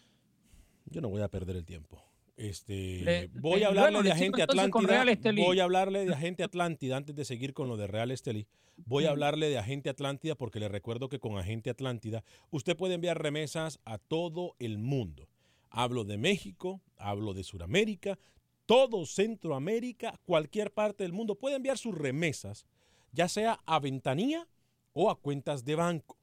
[0.86, 2.04] Yo no voy a perder el tiempo.
[2.38, 4.88] Este, Le- voy a hablarle bueno, de agente Atlántida.
[4.88, 5.42] Real Estelí.
[5.44, 8.48] Voy a hablarle de agente Atlántida antes de seguir con lo de Real Estelí.
[8.86, 9.12] Voy a Mm.
[9.12, 13.80] hablarle de agente Atlántida porque le recuerdo que con agente Atlántida usted puede enviar remesas
[13.84, 15.28] a todo el mundo.
[15.70, 18.18] Hablo de México, hablo de Sudamérica,
[18.66, 22.66] todo Centroamérica, cualquier parte del mundo puede enviar sus remesas,
[23.12, 24.48] ya sea a ventanilla
[24.94, 26.18] o a cuentas de banco.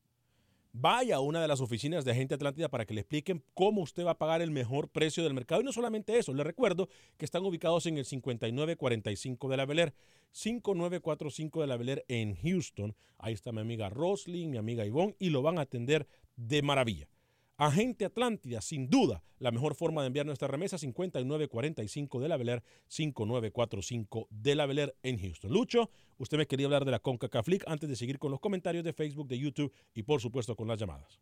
[0.79, 4.05] Vaya a una de las oficinas de Agente Atlántida para que le expliquen cómo usted
[4.05, 5.63] va a pagar el mejor precio del mercado.
[5.63, 9.79] Y no solamente eso, le recuerdo que están ubicados en el 5945 de la Bel
[9.79, 9.95] Air,
[10.33, 12.95] 5945 de la Bel Air en Houston.
[13.17, 17.09] Ahí está mi amiga Roslyn, mi amiga Ivonne, y lo van a atender de maravilla.
[17.59, 22.51] Agente Atlántida, sin duda, la mejor forma de enviar nuestra remesa, 5945 de la Bel
[22.51, 25.51] Air, 5945 de la Bel Air en Houston.
[25.51, 25.89] Lucho,
[26.19, 28.93] usted me quería hablar de la CONCACAF League antes de seguir con los comentarios de
[28.93, 31.19] Facebook, de YouTube y por supuesto con las llamadas.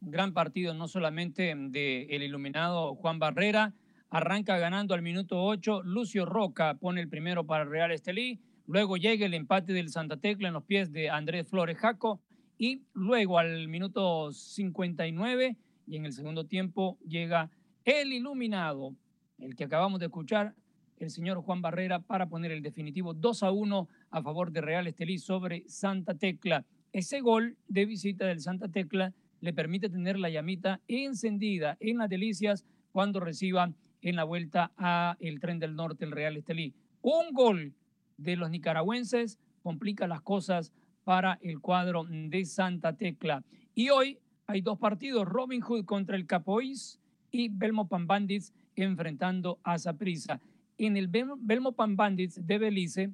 [0.00, 3.74] Gran partido, no solamente de el iluminado Juan Barrera,
[4.08, 9.26] arranca ganando al minuto 8, Lucio Roca pone el primero para Real Estelí, luego llega
[9.26, 12.22] el empate del Santa Tecla en los pies de Andrés Flores Jaco
[12.62, 15.56] y luego al minuto 59
[15.88, 17.50] y en el segundo tiempo llega
[17.84, 18.94] el iluminado,
[19.40, 20.54] el que acabamos de escuchar,
[20.98, 24.86] el señor Juan Barrera para poner el definitivo 2 a 1 a favor de Real
[24.86, 26.64] Estelí sobre Santa Tecla.
[26.92, 32.08] Ese gol de visita del Santa Tecla le permite tener la llamita encendida en las
[32.08, 33.72] delicias cuando reciba
[34.02, 36.72] en la vuelta a el tren del norte el Real Estelí.
[37.00, 37.74] Un gol
[38.18, 40.72] de los nicaragüenses complica las cosas
[41.04, 43.42] para el cuadro de Santa Tecla.
[43.74, 49.58] Y hoy hay dos partidos, Robin Hood contra el Capoís y Belmo Pan Bandits enfrentando
[49.62, 50.40] a Saprissa.
[50.78, 53.10] En el Bel- Belmo Pan Bandits de Belice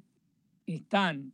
[0.65, 1.33] están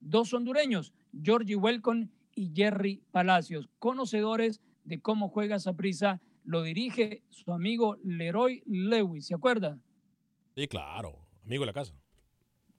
[0.00, 0.92] dos hondureños,
[1.22, 6.20] Georgie Welcome y Jerry Palacios, conocedores de cómo juega Saprissa.
[6.44, 9.78] Lo dirige su amigo Leroy Lewis, ¿se acuerda?
[10.54, 11.94] Sí, claro, amigo de la casa.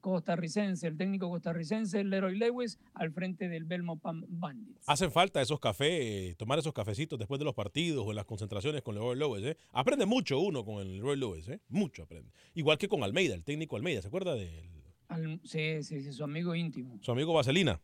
[0.00, 4.88] Costarricense, el técnico costarricense Leroy Lewis al frente del Belmo Bandits.
[4.88, 8.82] Hacen falta esos cafés, tomar esos cafecitos después de los partidos o en las concentraciones
[8.82, 9.44] con Leroy Lewis.
[9.44, 9.56] ¿eh?
[9.72, 11.60] Aprende mucho uno con el Leroy Lewis, ¿eh?
[11.68, 12.30] mucho aprende.
[12.54, 14.70] Igual que con Almeida, el técnico Almeida, ¿se acuerda de él?
[15.08, 17.80] Al- sí, sí, sí, su amigo íntimo, su amigo Vaselina?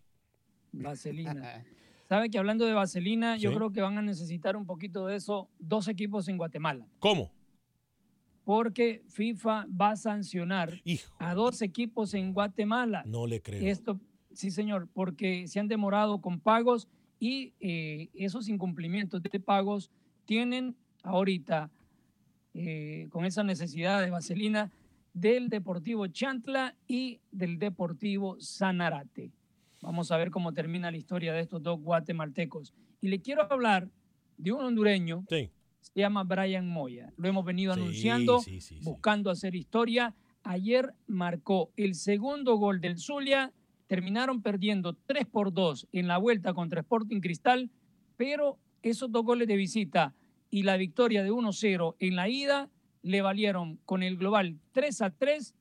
[0.73, 1.65] Vaselina.
[2.09, 5.49] Sabe que hablando de vaselina, yo creo que van a necesitar un poquito de eso
[5.59, 6.87] dos equipos en Guatemala.
[6.99, 7.33] ¿Cómo?
[8.45, 10.81] Porque FIFA va a sancionar
[11.19, 13.03] a dos equipos en Guatemala.
[13.07, 13.67] No le creo.
[13.67, 13.99] Esto,
[14.33, 19.91] sí, señor, porque se han demorado con pagos y eh, esos incumplimientos de pagos
[20.27, 21.71] tienen ahorita,
[22.55, 24.71] eh, con esa necesidad de vaselina,
[25.13, 29.31] del Deportivo Chantla y del Deportivo Sanarate.
[29.81, 32.75] Vamos a ver cómo termina la historia de estos dos guatemaltecos.
[33.01, 33.89] Y le quiero hablar
[34.37, 35.25] de un hondureño,
[35.85, 37.13] se llama Brian Moya.
[37.17, 38.85] Lo hemos venido Sí, anunciando, sí, sí, sí.
[38.85, 40.15] buscando hacer historia.
[40.43, 43.53] Ayer marcó el segundo gol del Zulia.
[43.87, 47.71] Terminaron perdiendo 3 por 2 en la vuelta contra Sporting Cristal,
[48.17, 50.15] pero esos dos goles de visita
[50.51, 52.71] y la victoria de 1-0 en la ida
[53.03, 55.55] le valieron con el global 3 a 3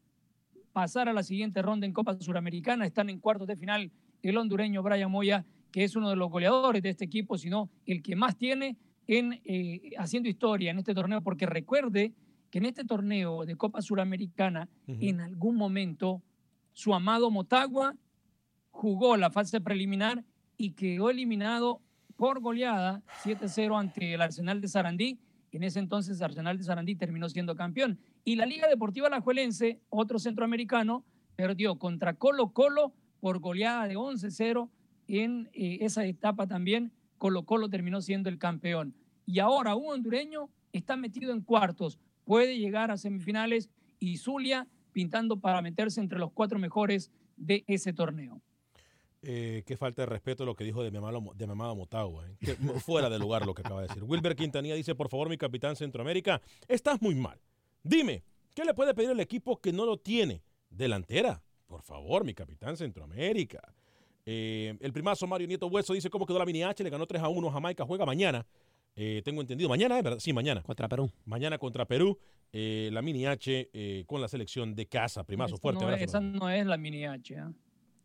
[0.71, 2.85] pasar a la siguiente ronda en Copa Suramericana.
[2.85, 6.81] Están en cuartos de final el hondureño Brian Moya, que es uno de los goleadores
[6.81, 11.21] de este equipo, sino el que más tiene en eh, haciendo historia en este torneo,
[11.21, 12.13] porque recuerde
[12.49, 16.21] que en este torneo de Copa Suramericana, en algún momento,
[16.71, 17.95] su amado Motagua
[18.69, 20.23] jugó la fase preliminar
[20.57, 21.81] y quedó eliminado
[22.15, 25.19] por goleada 7-0 ante el Arsenal de Sarandí.
[25.51, 27.99] En ese entonces Arsenal de Sarandí terminó siendo campeón.
[28.23, 31.03] Y la Liga Deportiva Alajuelense, otro centroamericano,
[31.35, 34.69] perdió contra Colo Colo por goleada de 11-0
[35.07, 36.91] en eh, esa etapa también.
[37.23, 38.93] Colo Colo terminó siendo el campeón.
[39.25, 45.39] Y ahora un hondureño está metido en cuartos, puede llegar a semifinales y Zulia pintando
[45.39, 48.41] para meterse entre los cuatro mejores de ese torneo.
[49.21, 52.27] Eh, qué falta de respeto lo que dijo de mi amado, de mi Motagua.
[52.27, 52.35] ¿eh?
[52.41, 54.03] Que fuera de lugar lo que acaba de decir.
[54.03, 57.39] Wilber Quintanilla dice, por favor, mi capitán Centroamérica, estás muy mal.
[57.83, 60.43] Dime, ¿qué le puede pedir el equipo que no lo tiene?
[60.69, 61.41] Delantera.
[61.67, 63.73] Por favor, mi capitán Centroamérica.
[64.25, 67.21] Eh, el primazo Mario Nieto Hueso dice cómo quedó la mini H, le ganó 3
[67.21, 68.45] a 1 Jamaica, juega mañana.
[68.95, 70.61] Eh, tengo entendido, mañana es verdad, sí, mañana.
[70.61, 71.11] Contra Perú.
[71.25, 72.17] Mañana contra Perú,
[72.51, 76.03] eh, la mini H eh, con la selección de casa, primazo, fuerte no, abrazo.
[76.05, 77.37] esa no es la mini H.
[77.37, 77.51] ¿ah?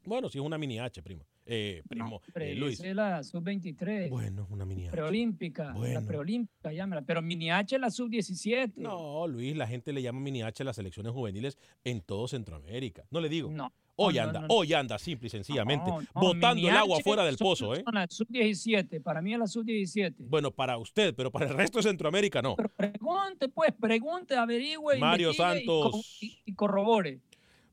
[0.04, 1.26] Bueno, sí es una mini H, primo.
[1.44, 2.80] Eh, primo, eh, Luis.
[2.80, 4.10] es la sub-23.
[4.10, 4.90] Bueno, una mini H.
[4.90, 5.72] Preolímpica.
[5.72, 6.00] Bueno.
[6.00, 7.02] La preolímpica, llámela.
[7.02, 8.72] Pero mini H es la sub-17.
[8.76, 13.04] No, Luis, la gente le llama mini H a las selecciones juveniles en todo Centroamérica.
[13.10, 13.50] No le digo.
[13.50, 13.72] No.
[14.00, 17.82] Hoy no, anda, hoy anda, simple y sencillamente, botando el agua fuera del pozo, ¿eh?
[17.84, 19.02] son la sub-17.
[19.02, 20.14] Para mí es la sub-17.
[20.18, 22.54] Bueno, para usted, pero para el resto de Centroamérica no.
[22.76, 26.18] Pregunte, pues, pregunte, averigüe, Mario Santos.
[26.20, 27.20] y- y corrobore.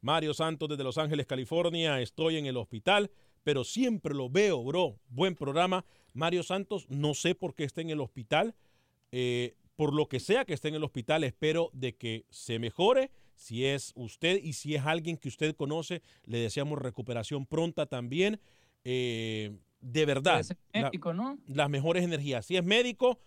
[0.01, 1.99] Mario Santos desde Los Ángeles, California.
[2.01, 3.11] Estoy en el hospital,
[3.43, 4.99] pero siempre lo veo, bro.
[5.09, 5.85] Buen programa.
[6.13, 8.55] Mario Santos, no sé por qué está en el hospital.
[9.11, 13.11] Eh, por lo que sea que esté en el hospital, espero de que se mejore.
[13.35, 18.39] Si es usted y si es alguien que usted conoce, le deseamos recuperación pronta también.
[18.83, 20.43] Eh, de verdad,
[20.73, 21.37] la- médico, ¿no?
[21.47, 22.45] las mejores energías.
[22.45, 23.19] Si es médico,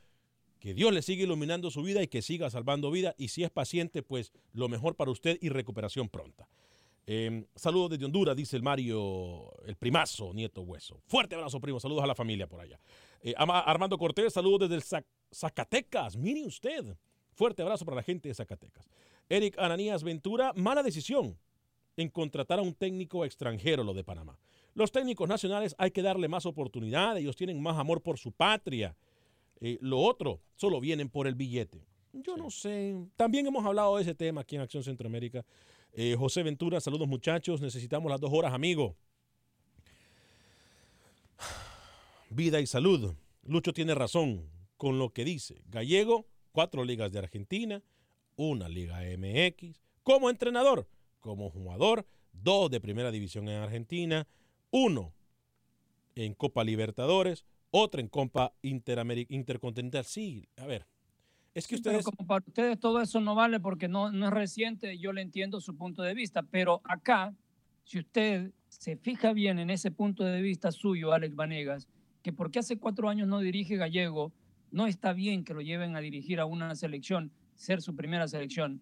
[0.58, 3.14] que Dios le siga iluminando su vida y que siga salvando vida.
[3.18, 6.48] Y si es paciente, pues lo mejor para usted y recuperación pronta.
[7.06, 11.00] Eh, saludos desde Honduras, dice el Mario, el primazo, nieto hueso.
[11.06, 11.78] Fuerte abrazo, primo.
[11.80, 12.78] Saludos a la familia por allá.
[13.22, 16.16] Eh, Armando Cortés, saludos desde el Zac- Zacatecas.
[16.16, 16.96] Mire usted.
[17.32, 18.90] Fuerte abrazo para la gente de Zacatecas.
[19.28, 21.38] Eric Ananías Ventura, mala decisión
[21.96, 24.38] en contratar a un técnico extranjero, lo de Panamá.
[24.74, 28.96] Los técnicos nacionales hay que darle más oportunidad, ellos tienen más amor por su patria.
[29.60, 31.84] Eh, lo otro, solo vienen por el billete.
[32.12, 32.94] Yo no sé.
[33.16, 35.44] También hemos hablado de ese tema aquí en Acción Centroamérica.
[35.92, 37.60] Eh, José Ventura, saludos muchachos.
[37.60, 38.96] Necesitamos las dos horas, amigo.
[42.30, 43.14] Vida y salud.
[43.42, 45.62] Lucho tiene razón con lo que dice.
[45.66, 47.82] Gallego, cuatro ligas de Argentina,
[48.38, 49.82] una liga MX.
[50.02, 50.88] Como entrenador,
[51.20, 54.26] como jugador, dos de primera división en Argentina,
[54.70, 55.12] uno
[56.14, 60.04] en Copa Libertadores, otra en Copa Intercontinental.
[60.04, 60.86] Sí, a ver.
[61.54, 62.16] Es que Sí, pero ustedes...
[62.16, 65.60] como para ustedes todo eso no vale porque no, no es reciente, yo le entiendo
[65.60, 67.34] su punto de vista, pero acá,
[67.84, 71.88] si usted se fija bien en ese punto de vista suyo, Alex Vanegas,
[72.22, 74.32] que porque hace cuatro años no dirige Gallego,
[74.70, 78.80] no está bien que lo lleven a dirigir a una selección, ser su primera selección.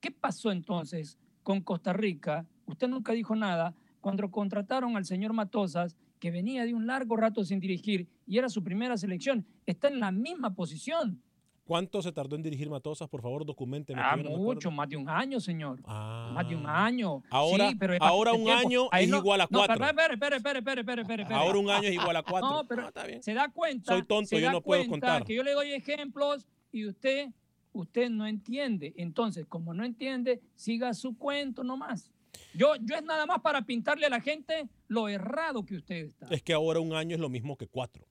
[0.00, 2.46] ¿Qué pasó entonces con Costa Rica?
[2.66, 7.42] Usted nunca dijo nada cuando contrataron al señor Matosas, que venía de un largo rato
[7.44, 9.44] sin dirigir y era su primera selección.
[9.66, 11.20] Está en la misma posición.
[11.64, 13.08] ¿Cuánto se tardó en dirigir Matosas?
[13.08, 14.00] Por favor, documenteme.
[14.02, 15.80] Ah, no mucho, más de un año, señor.
[15.86, 17.22] Más de un año.
[17.30, 18.66] Ahora- Sí, pero ahora un tiempo.
[18.66, 19.84] año Ahí es no- igual a no, cuatro.
[19.84, 21.38] espere, espere, espere, espere, espere, espere, espere.
[21.38, 22.48] Ahora un año es igual a cuatro.
[22.50, 23.92] No, pero se da cuenta.
[23.92, 25.24] Soy tonto, yo no puedo contar.
[25.24, 27.28] Que yo le doy ejemplos y usted,
[27.72, 28.92] usted no entiende.
[28.96, 32.10] Entonces, como no entiende, siga su cuento nomás.
[32.54, 36.28] Yo, yo es nada más para pintarle a la gente lo errado que usted está.
[36.30, 38.06] Es que ahora un año es lo mismo que cuatro.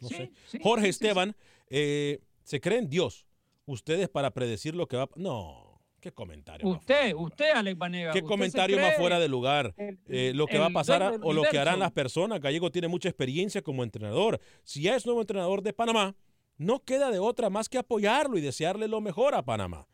[0.00, 0.30] No Sí, sé.
[0.46, 1.34] sí, Jorge sí, Esteban,
[1.68, 3.26] eh, ¿se cree en Dios?
[3.66, 5.08] ¿Ustedes para predecir lo que va a...
[5.16, 6.66] No, qué comentario.
[6.68, 8.12] Usted, usted, Alex Vanega.
[8.12, 9.74] ¿Qué comentario más fuera de lugar?
[9.76, 12.40] el- Eh, lo que va a pasar o lo que harán las personas.
[12.40, 14.40] Gallego tiene mucha experiencia como entrenador.
[14.62, 16.14] Si ya es nuevo entrenador de Panamá,
[16.58, 19.86] no queda de otra más que apoyarlo y desearle lo mejor a Panamá.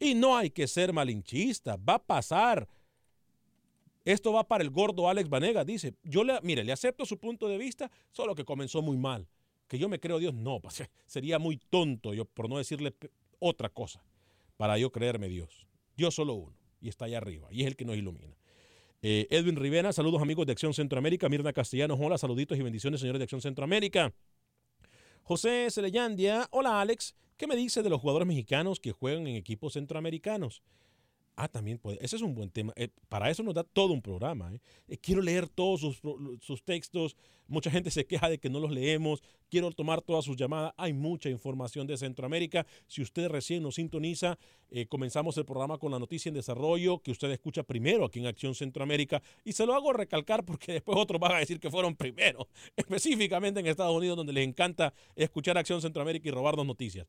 [0.00, 1.76] Y no hay que ser malinchista.
[1.76, 2.68] Va a pasar.
[4.04, 5.64] Esto va para el gordo Alex Vanega.
[5.64, 9.28] Dice, yo le, mire, le acepto su punto de vista, solo que comenzó muy mal.
[9.68, 12.94] Que yo me creo Dios, no, pues, sería muy tonto yo por no decirle
[13.38, 14.02] otra cosa
[14.56, 15.66] para yo creerme Dios.
[15.96, 18.36] Dios solo uno y está allá arriba y es el que nos ilumina.
[19.02, 21.28] Eh, Edwin Rivera, saludos amigos de Acción Centroamérica.
[21.28, 24.12] Mirna Castellanos, hola, saluditos y bendiciones señores de Acción Centroamérica.
[25.22, 29.74] José Celeyandia, hola Alex, ¿qué me dice de los jugadores mexicanos que juegan en equipos
[29.74, 30.62] centroamericanos?
[31.40, 32.04] Ah, también puede.
[32.04, 32.72] Ese es un buen tema.
[32.74, 34.52] Eh, para eso nos da todo un programa.
[34.52, 34.60] ¿eh?
[34.88, 36.02] Eh, quiero leer todos sus,
[36.40, 37.16] sus textos.
[37.46, 39.22] Mucha gente se queja de que no los leemos.
[39.48, 40.72] Quiero tomar todas sus llamadas.
[40.76, 42.66] Hay mucha información de Centroamérica.
[42.88, 44.36] Si usted recién nos sintoniza,
[44.88, 48.56] comenzamos el programa con la noticia en desarrollo que usted escucha primero aquí en Acción
[48.56, 49.22] Centroamérica.
[49.44, 52.48] Y se lo hago recalcar porque después otros van a decir que fueron primero.
[52.76, 57.06] Específicamente en Estados Unidos, donde les encanta escuchar Acción Centroamérica y robarnos noticias.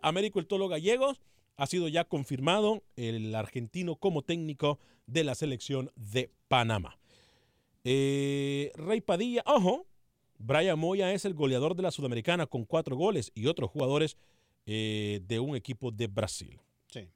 [0.00, 1.20] Américo El Tolo Gallegos
[1.56, 6.98] ha sido ya confirmado el argentino como técnico de la selección de Panamá.
[7.84, 9.86] Eh, Rey Padilla, ojo,
[10.38, 14.16] Brian Moya es el goleador de la Sudamericana con cuatro goles y otros jugadores
[14.66, 16.60] eh, de un equipo de Brasil.
[16.88, 17.08] Sí.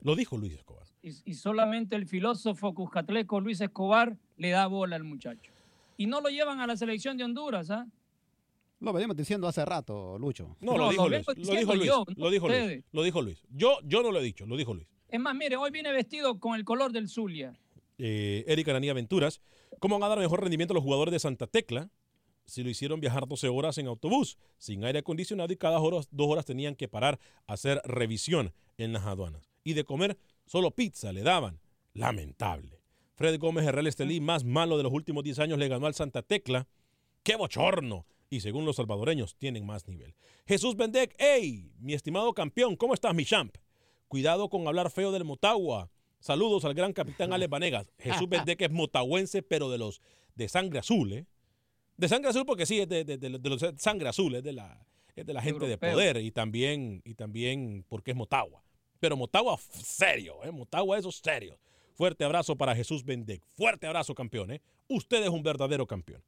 [0.00, 0.86] Lo dijo Luis Escobar.
[1.02, 5.52] Y, y solamente el filósofo cuscatleco Luis Escobar le da bola al muchacho.
[5.96, 7.86] Y no lo llevan a la selección de Honduras, ¿ah?
[8.80, 10.56] Lo venimos diciendo hace rato, Lucho.
[10.60, 11.26] No, No, lo lo dijo Luis.
[11.46, 11.86] Lo dijo Luis.
[11.88, 12.84] yo, Lo no dijo Luis.
[12.92, 13.42] Lo dijo Luis.
[13.50, 14.86] Yo, yo no lo he dicho, lo dijo Luis.
[15.08, 17.58] Es más, mire, hoy viene vestido con el color del Zulia.
[17.98, 19.40] eh, Erika Aranía Venturas,
[19.80, 21.88] ¿cómo van a dar mejor rendimiento los jugadores de Santa Tecla
[22.44, 26.28] si lo hicieron viajar 12 horas en autobús, sin aire acondicionado y cada hora- dos
[26.30, 29.50] horas tenían que parar a hacer revisión en las aduanas?
[29.64, 31.58] Y de comer solo pizza le daban.
[31.94, 32.78] Lamentable.
[33.14, 36.22] Fred Gómez Herrera Estelí, más malo de los últimos 10 años, le ganó al Santa
[36.22, 36.68] Tecla.
[37.22, 38.04] ¡Qué bochorno!
[38.28, 40.14] Y según los salvadoreños, tienen más nivel.
[40.46, 41.72] Jesús Bendec, ¡hey!
[41.78, 43.54] Mi estimado campeón, ¿cómo estás, mi champ?
[44.08, 45.90] Cuidado con hablar feo del Motagua.
[46.18, 47.92] Saludos al gran capitán Alex Vanegas.
[47.98, 50.00] Jesús Bendec es motahuense, pero de los
[50.34, 51.26] de sangre azul, ¿eh?
[51.96, 54.42] De sangre azul porque sí, es de, de- de- de los de sangre azul, es
[54.42, 55.88] de la, es de la gente Europeo.
[55.88, 58.62] de poder y también, y también porque es Motagua.
[58.98, 60.50] Pero Motagua serio, ¿eh?
[60.50, 61.58] Motagua eso serio.
[61.94, 63.42] Fuerte abrazo para Jesús Bendec.
[63.56, 64.60] Fuerte abrazo, campeón, ¿eh?
[64.88, 66.22] Usted es un verdadero campeón.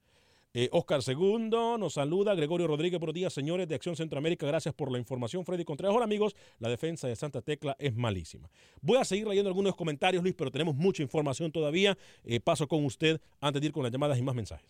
[0.55, 2.35] Eh, Oscar Segundo nos saluda.
[2.35, 4.47] Gregorio Rodríguez, buenos días, señores de Acción Centroamérica.
[4.47, 5.95] Gracias por la información, Freddy Contreras.
[5.95, 6.35] Hola, amigos.
[6.59, 8.49] La defensa de Santa Tecla es malísima.
[8.81, 11.99] Voy a seguir leyendo algunos comentarios, Luis, pero tenemos mucha información todavía.
[12.25, 14.67] Eh, paso con usted antes de ir con las llamadas y más mensajes.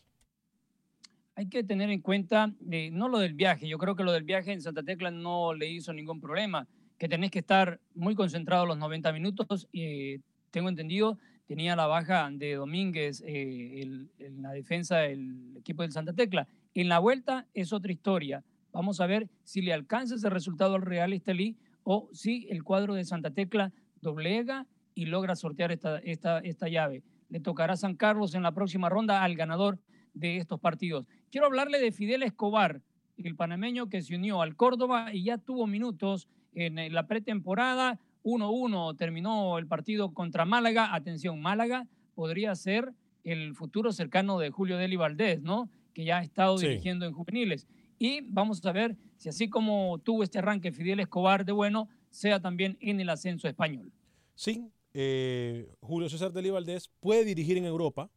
[1.36, 4.24] Hay que tener en cuenta, eh, no lo del viaje, yo creo que lo del
[4.24, 6.66] viaje en Santa Tecla no le hizo ningún problema,
[6.98, 9.68] que tenés que estar muy concentrado los 90 minutos.
[9.72, 10.18] eh,
[10.50, 11.18] tengo entendido,
[11.48, 13.80] tenía la baja de Domínguez eh,
[14.18, 16.46] en la defensa del equipo del Santa Tecla.
[16.74, 18.44] En la vuelta es otra historia.
[18.70, 22.94] Vamos a ver si le alcanza ese resultado al Real Estelí o si el cuadro
[22.94, 23.72] de Santa Tecla
[24.02, 27.02] doblega y logra sortear esta, esta, esta llave.
[27.30, 29.78] Le tocará San Carlos en la próxima ronda al ganador
[30.12, 31.06] de estos partidos.
[31.30, 32.82] Quiero hablarle de Fidel Escobar,
[33.16, 37.98] el panameño que se unió al Córdoba y ya tuvo minutos en eh, la pretemporada.
[38.24, 40.94] 1-1 terminó el partido contra Málaga.
[40.94, 42.92] Atención, Málaga podría ser
[43.24, 45.68] el futuro cercano de Julio Deli Valdés, ¿no?
[45.94, 46.66] Que ya ha estado Sí.
[46.68, 47.66] dirigiendo en juveniles.
[47.98, 52.40] Y vamos a ver si así como tuvo este arranque Fidel Escobar de bueno, sea
[52.40, 53.92] también en el ascenso español.
[54.34, 58.10] Sí, eh, Julio César Deli Valdés puede dirigir en Europa,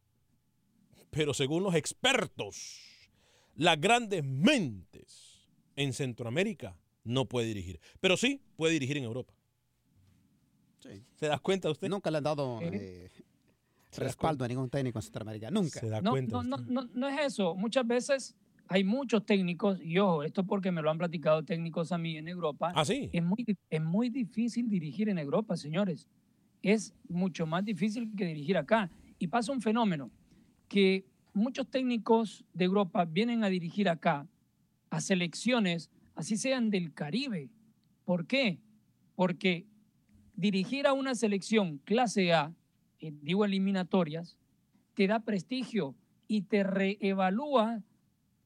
[1.10, 2.80] pero según los expertos,
[3.54, 7.80] las grandes mentes en Centroamérica no puede dirigir.
[8.00, 9.34] Pero sí puede dirigir en Europa.
[11.14, 11.88] ¿Se da cuenta usted?
[11.88, 13.10] Nunca le han dado eh,
[13.96, 15.50] respaldo a ningún técnico en Centroamérica.
[15.50, 15.80] Nunca.
[15.80, 16.42] Se da no, cuenta.
[16.42, 17.54] no, no, no, no es eso.
[17.54, 18.36] Muchas veces
[18.68, 22.28] hay muchos técnicos, y ojo, esto porque me lo han platicado técnicos a mí en
[22.28, 22.72] Europa.
[22.74, 23.10] Ah, sí.
[23.12, 26.08] Es muy, es muy difícil dirigir en Europa, señores.
[26.62, 28.90] Es mucho más difícil que dirigir acá.
[29.18, 30.10] Y pasa un fenómeno,
[30.68, 31.04] que
[31.34, 34.26] muchos técnicos de Europa vienen a dirigir acá
[34.90, 37.50] a selecciones, así sean del Caribe.
[38.04, 38.60] ¿Por qué?
[39.14, 39.66] Porque
[40.34, 42.52] dirigir a una selección clase A,
[43.00, 44.36] eh, digo eliminatorias,
[44.94, 45.94] te da prestigio
[46.28, 47.82] y te reevalúa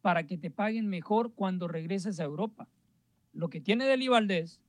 [0.00, 2.68] para que te paguen mejor cuando regreses a Europa.
[3.32, 4.60] Lo que tiene Deli Valdés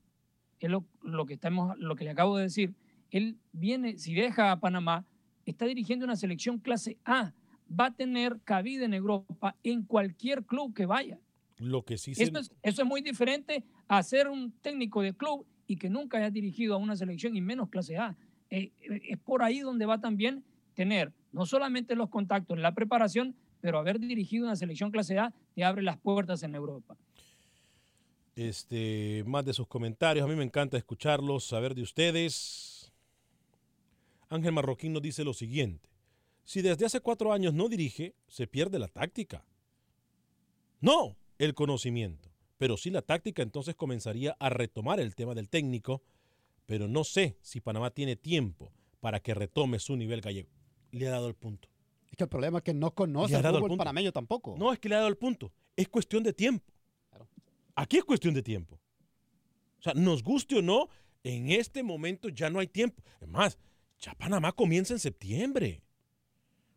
[0.60, 2.74] es lo, lo que, estamos, lo que le acabo de decir.
[3.12, 5.06] Él viene, si deja a Panamá,
[5.46, 7.34] está dirigiendo una selección clase A.
[7.70, 11.20] Va a tener cabida en Europa en cualquier club que vaya.
[11.58, 12.24] Lo que sí se...
[12.24, 16.18] Esto es, eso es muy diferente a ser un técnico de club y que nunca
[16.18, 18.16] haya dirigido a una selección y menos clase A.
[18.50, 20.44] Eh, eh, es por ahí donde va también
[20.74, 25.64] tener no solamente los contactos, la preparación, pero haber dirigido una selección clase A te
[25.64, 26.96] abre las puertas en Europa.
[28.36, 30.24] Este, más de sus comentarios.
[30.24, 32.94] A mí me encanta escucharlos, saber de ustedes.
[34.30, 35.90] Ángel Marroquín nos dice lo siguiente.
[36.44, 39.44] Si desde hace cuatro años no dirige, se pierde la táctica.
[40.80, 42.27] No el conocimiento,
[42.58, 46.02] pero sí la táctica, entonces comenzaría a retomar el tema del técnico,
[46.66, 50.50] pero no sé si Panamá tiene tiempo para que retome su nivel gallego.
[50.92, 51.70] Le ha dado el punto.
[52.10, 54.56] Es que el problema es que no conoce el dado el fútbol panameño tampoco.
[54.58, 55.54] No, es que le ha dado el punto.
[55.76, 56.74] Es cuestión de tiempo.
[57.76, 58.80] Aquí es cuestión de tiempo.
[59.80, 60.90] O sea, nos guste o no,
[61.24, 63.04] en este momento ya no hay tiempo.
[63.22, 63.58] Es más,
[64.00, 65.84] ya Panamá comienza en septiembre.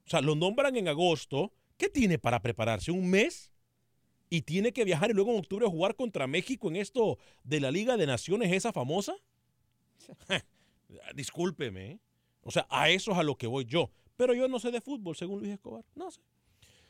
[0.07, 1.53] O sea, lo nombran en agosto.
[1.77, 2.91] ¿Qué tiene para prepararse?
[2.91, 3.51] ¿Un mes?
[4.31, 7.61] ¿Y tiene que viajar y luego en octubre a jugar contra México en esto de
[7.61, 9.17] la Liga de Naciones, esa famosa?
[11.15, 11.93] Discúlpeme.
[11.93, 12.01] ¿eh?
[12.43, 13.91] O sea, a eso es a lo que voy yo.
[14.17, 15.85] Pero yo no sé de fútbol, según Luis Escobar.
[15.95, 16.21] No sé.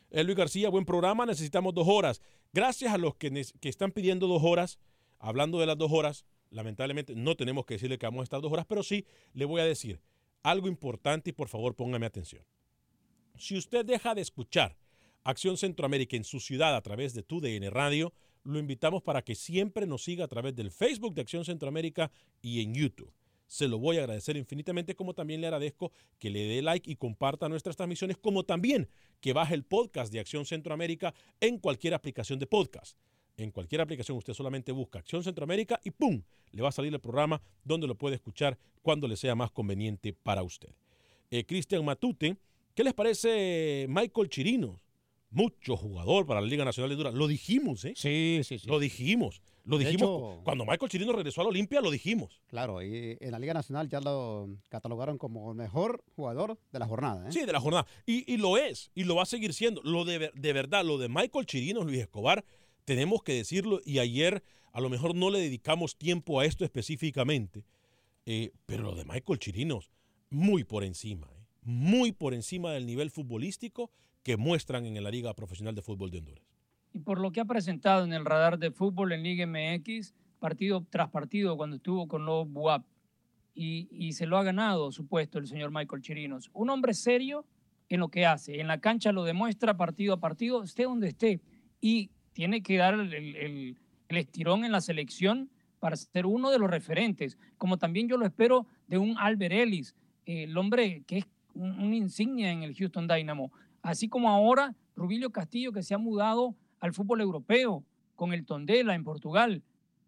[0.09, 2.21] Eh, Luis García, buen programa, necesitamos dos horas.
[2.51, 4.77] Gracias a los que, que están pidiendo dos horas,
[5.19, 8.51] hablando de las dos horas, lamentablemente no tenemos que decirle que vamos a estar dos
[8.51, 10.01] horas, pero sí le voy a decir
[10.43, 12.43] algo importante y por favor póngame atención.
[13.37, 14.75] Si usted deja de escuchar
[15.23, 18.11] Acción Centroamérica en su ciudad a través de tu DN Radio,
[18.43, 22.11] lo invitamos para que siempre nos siga a través del Facebook de Acción Centroamérica
[22.41, 23.13] y en YouTube.
[23.45, 26.95] Se lo voy a agradecer infinitamente, como también le agradezco que le dé like y
[26.95, 32.39] comparta nuestras transmisiones, como también que baje el podcast de Acción Centroamérica en cualquier aplicación
[32.39, 32.97] de podcast.
[33.37, 36.23] En cualquier aplicación usted solamente busca Acción Centroamérica y ¡pum!
[36.51, 40.13] Le va a salir el programa donde lo puede escuchar cuando le sea más conveniente
[40.13, 40.69] para usted.
[41.29, 42.37] Eh, Cristian Matute,
[42.73, 44.90] ¿qué les parece Michael Chirinos?
[45.31, 47.13] Mucho jugador para la Liga Nacional de Honduras.
[47.13, 47.93] Lo dijimos, ¿eh?
[47.95, 48.67] Sí, sí, sí.
[48.67, 49.41] Lo dijimos.
[49.63, 50.09] Lo De dijimos.
[50.09, 52.41] hecho- Cuando Michael Chirinos regresó a la Olimpia, lo dijimos.
[52.47, 56.85] Claro, y en la Liga Nacional ya lo catalogaron como el mejor jugador de la
[56.87, 57.29] jornada.
[57.29, 57.31] ¿eh?
[57.31, 57.85] Sí, de la jornada.
[58.05, 59.81] Y, y lo es, y lo va a seguir siendo.
[59.83, 62.43] Lo de, de verdad, lo de Michael Chirinos, Luis Escobar,
[62.83, 67.63] tenemos que decirlo, y ayer a lo mejor no le dedicamos tiempo a esto específicamente,
[68.25, 69.91] eh, pero lo de Michael Chirinos,
[70.29, 71.45] muy por encima, ¿eh?
[71.63, 73.91] muy por encima del nivel futbolístico
[74.23, 76.43] que muestran en la Liga Profesional de Fútbol de Honduras.
[76.93, 80.85] Y por lo que ha presentado en el radar de fútbol en Liga MX, partido
[80.89, 82.83] tras partido cuando estuvo con los Buap,
[83.53, 86.49] y, y se lo ha ganado su puesto el señor Michael Chirinos.
[86.53, 87.45] Un hombre serio
[87.89, 91.41] en lo que hace, en la cancha lo demuestra partido a partido, esté donde esté,
[91.81, 95.49] y tiene que dar el, el- el estirón en la selección
[95.79, 99.95] para ser uno de los referentes, como también yo lo espero de un Albert Ellis,
[100.25, 103.51] el hombre que es un- una insignia en el Houston Dynamo,
[103.81, 107.83] así como ahora Rubilio Castillo que se ha mudado al fútbol europeo
[108.15, 109.63] con el Tondela en Portugal,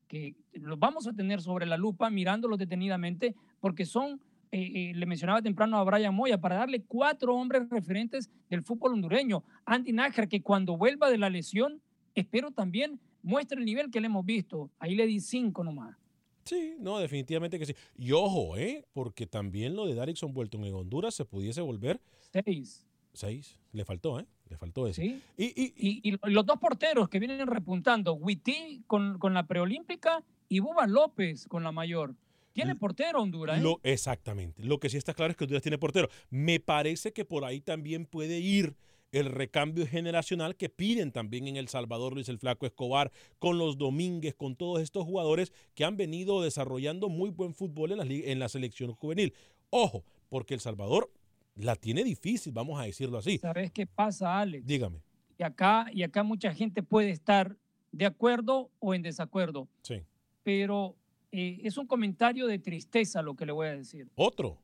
[0.08, 4.22] que los vamos a tener sobre la lupa mirándolos detenidamente porque son,
[4.52, 8.94] eh, eh, le mencionaba temprano a Brian Moya, para darle cuatro hombres referentes del fútbol
[8.94, 9.44] hondureño.
[9.66, 11.82] Andy Nájar, que cuando vuelva de la lesión,
[12.14, 14.70] espero también muestre el nivel que le hemos visto.
[14.80, 15.98] Ahí le di cinco nomás.
[16.44, 17.76] Sí, no, definitivamente que sí.
[17.98, 18.86] Y ojo, ¿eh?
[18.94, 22.02] Porque también lo de Darixon Bolton en Honduras se pudiese volver.
[22.32, 22.86] Seis.
[23.14, 23.58] Seis.
[23.72, 24.26] Le faltó, ¿eh?
[24.50, 25.02] Le faltó ese.
[25.02, 25.22] ¿sí?
[25.38, 30.60] Y, y, y los dos porteros que vienen repuntando, Witty con, con la preolímpica y
[30.60, 32.16] Buba López con la mayor.
[32.54, 33.64] Tiene portero Honduras, ¿eh?
[33.64, 34.64] Lo, exactamente.
[34.64, 36.08] Lo que sí está claro es que Honduras tiene portero.
[36.30, 38.76] Me parece que por ahí también puede ir
[39.12, 43.78] el recambio generacional que piden también en El Salvador Luis el Flaco Escobar, con los
[43.78, 48.40] Domínguez, con todos estos jugadores que han venido desarrollando muy buen fútbol en la, en
[48.40, 49.34] la selección juvenil.
[49.70, 51.12] Ojo, porque El Salvador
[51.56, 53.38] la tiene difícil, vamos a decirlo así.
[53.38, 54.66] ¿Sabes qué pasa, Alex?
[54.66, 55.02] Dígame.
[55.38, 57.58] Y acá, y acá mucha gente puede estar
[57.92, 60.02] de acuerdo o en desacuerdo, Sí.
[60.44, 60.96] pero
[61.32, 64.08] eh, es un comentario de tristeza lo que le voy a decir.
[64.16, 64.60] Otro.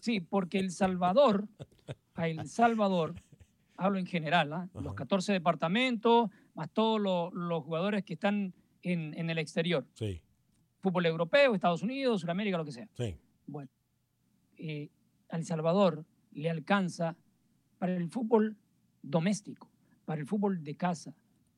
[0.00, 1.48] Sí, porque El Salvador,
[2.14, 3.14] a El Salvador,
[3.76, 4.68] hablo en general, ¿ah?
[4.74, 8.52] los 14 departamentos, más todos los, los jugadores que están
[8.82, 10.20] en, en el exterior, Sí,
[10.80, 12.88] fútbol europeo, Estados Unidos, Sudamérica, lo que sea.
[12.96, 13.16] sí.
[13.46, 13.70] Bueno,
[14.58, 14.88] eh,
[15.28, 17.16] a El Salvador le alcanza
[17.78, 18.56] para el fútbol
[19.02, 19.70] doméstico,
[20.04, 21.14] para el fútbol de casa.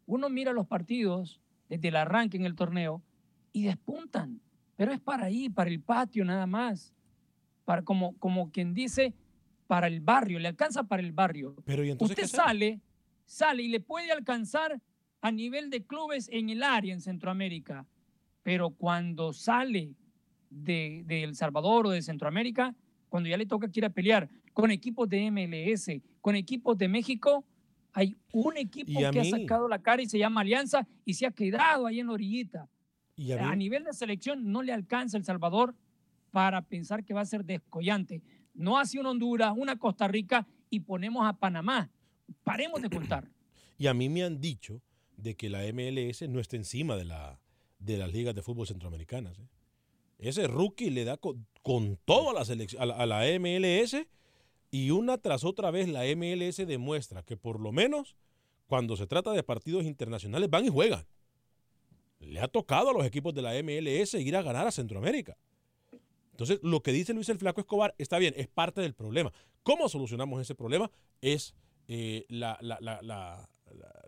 [0.06, 3.02] Uno mira los partidos desde el arranque en el torneo
[3.52, 4.40] y despuntan,
[4.76, 6.94] pero es para ahí, para el patio nada más,
[7.64, 9.14] para como, como quien dice,
[9.66, 11.54] para el barrio, le alcanza para el barrio.
[11.64, 12.80] Pero ¿y entonces Usted sale,
[13.26, 14.80] sale y le puede alcanzar
[15.20, 17.86] a nivel de clubes en el área en Centroamérica,
[18.42, 19.94] pero cuando sale
[20.48, 22.74] de, de El Salvador o de Centroamérica,
[23.08, 26.88] cuando ya le toca que ir a pelear con equipos de MLS, con equipos de
[26.88, 27.44] México,
[27.92, 31.26] hay un equipo que mí- ha sacado la cara y se llama Alianza y se
[31.26, 32.68] ha quedado ahí en la orillita.
[33.16, 35.74] Y a a, nivel de selección no le alcanza El Salvador
[36.30, 38.22] para pensar que va a ser descollante.
[38.54, 41.90] No hace una Honduras, una Costa Rica y ponemos a Panamá.
[42.44, 43.28] Paremos de contar.
[43.78, 44.82] Y a mí me han dicho
[45.16, 47.40] de que la MLS no está encima de, la,
[47.78, 49.38] de las ligas de fútbol centroamericanas.
[49.38, 49.46] ¿eh?
[50.18, 53.96] Ese rookie le da con, con todo a la, selec- a, la, MLS
[54.70, 58.16] y una tras otra vez la MLS demuestra que por lo menos
[58.66, 61.06] cuando se trata de partidos internacionales van y juegan.
[62.20, 65.36] Le ha tocado a los equipos de la MLS ir a ganar a Centroamérica.
[66.32, 69.32] Entonces, lo que dice Luis el Flaco Escobar está bien, es parte del problema.
[69.62, 70.90] ¿Cómo solucionamos ese problema?
[71.20, 71.54] Es
[71.88, 73.48] eh, la- la-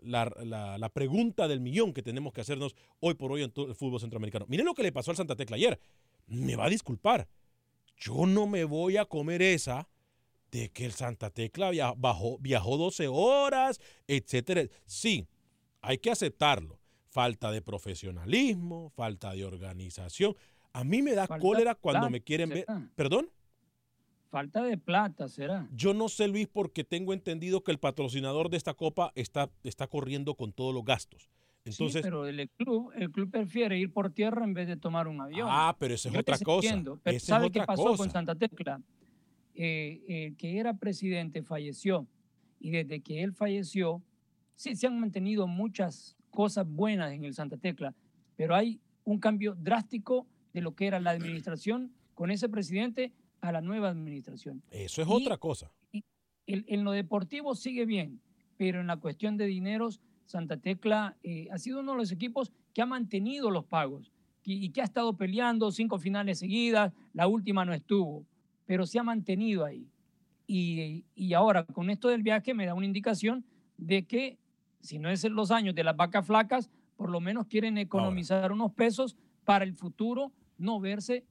[0.01, 3.75] la- la- pregunta del millón que tenemos que hacernos hoy por hoy en todo el
[3.75, 4.45] fútbol centroamericano.
[4.47, 5.79] Miren lo que le pasó al Santa Tecla ayer.
[6.27, 7.27] Me va a disculpar.
[7.97, 9.87] Yo no me voy a comer esa
[10.51, 14.63] de que el Santa Tecla via- bajó- viajó 12 horas, etcétera.
[14.85, 15.27] Sí,
[15.81, 16.79] hay que aceptarlo.
[17.09, 20.35] Falta de profesionalismo, falta de organización.
[20.73, 22.65] A mí me da Falta cólera cuando me quieren ver.
[22.95, 23.29] ¿Perdón?
[24.31, 25.67] Falta de plata, será.
[25.75, 29.87] Yo no sé, Luis, porque tengo entendido que el patrocinador de esta copa está, está
[29.87, 31.29] corriendo con todos los gastos.
[31.65, 35.09] Entonces, sí, pero el club, el club prefiere ir por tierra en vez de tomar
[35.09, 35.49] un avión.
[35.51, 36.65] Ah, pero esa es otra cosa.
[36.65, 37.97] entiendo, pero Esa es ¿sabe otra qué pasó cosa.
[37.97, 38.81] con Santa Tecla?
[39.53, 42.07] Eh, el que era presidente falleció
[42.57, 44.01] y desde que él falleció,
[44.55, 47.93] sí se han mantenido muchas cosas buenas en el Santa Tecla,
[48.37, 53.11] pero hay un cambio drástico de lo que era la administración con ese presidente
[53.41, 54.61] a la nueva administración.
[54.71, 55.71] eso es Y- otra cosa.
[56.47, 58.21] el- en lo deportivo sigue bien,
[58.57, 62.51] pero en la cuestión de dineros, Santa Tecla eh, ha sido uno de los equipos
[62.73, 64.11] que ha mantenido los pagos
[64.43, 68.25] y, y que ha estado peleando cinco finales seguidas, la última no estuvo,
[68.65, 69.87] pero se ha mantenido ahí.
[70.47, 73.45] Y, y ahora con esto del viaje me da una indicación
[73.77, 74.37] de que
[74.81, 78.51] si no es en los años de las vacas flacas, por lo menos quieren economizar
[78.51, 79.15] unos pesos
[79.45, 81.23] para el futuro, no verse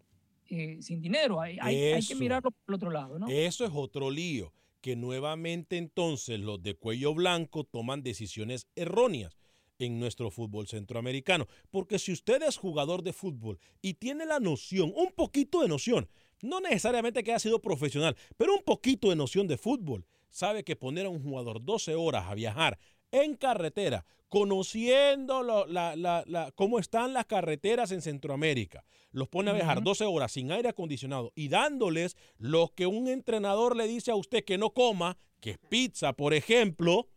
[0.50, 1.40] eh, sin dinero.
[1.40, 3.28] Hay, hay- hay que mirarlo por el otro lado, ¿no?
[3.28, 9.36] Eso es otro lío, que nuevamente entonces los de cuello blanco toman decisiones erróneas
[9.78, 11.46] en nuestro fútbol centroamericano.
[11.70, 16.08] Porque si usted es jugador de fútbol y tiene la noción, un poquito de noción,
[16.42, 20.76] no necesariamente que haya sido profesional, pero un poquito de noción de fútbol, sabe que
[20.76, 22.78] poner a un jugador 12 horas a viajar
[23.12, 29.50] en carretera, conociendo lo- la- la- la- cómo están las carreteras en Centroamérica, los pone
[29.50, 29.84] a viajar Ujú.
[29.86, 34.44] 12 horas sin aire acondicionado y dándoles lo que un entrenador le dice a usted
[34.44, 37.08] que no coma, que es pizza, por ejemplo,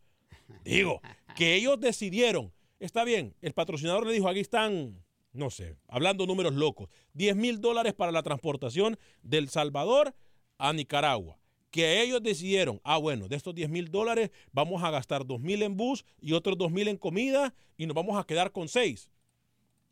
[0.64, 1.00] digo,
[1.36, 6.54] que ellos decidieron, está bien, el patrocinador le dijo, aquí están, no sé, hablando números
[6.54, 10.14] locos, 10 mil dólares para la transportación del Salvador
[10.58, 11.38] a Nicaragua.
[11.74, 15.60] Que ellos decidieron, ah, bueno, de estos 10 mil dólares vamos a gastar 2 mil
[15.60, 19.10] en bus y otros 2 mil en comida y nos vamos a quedar con 6.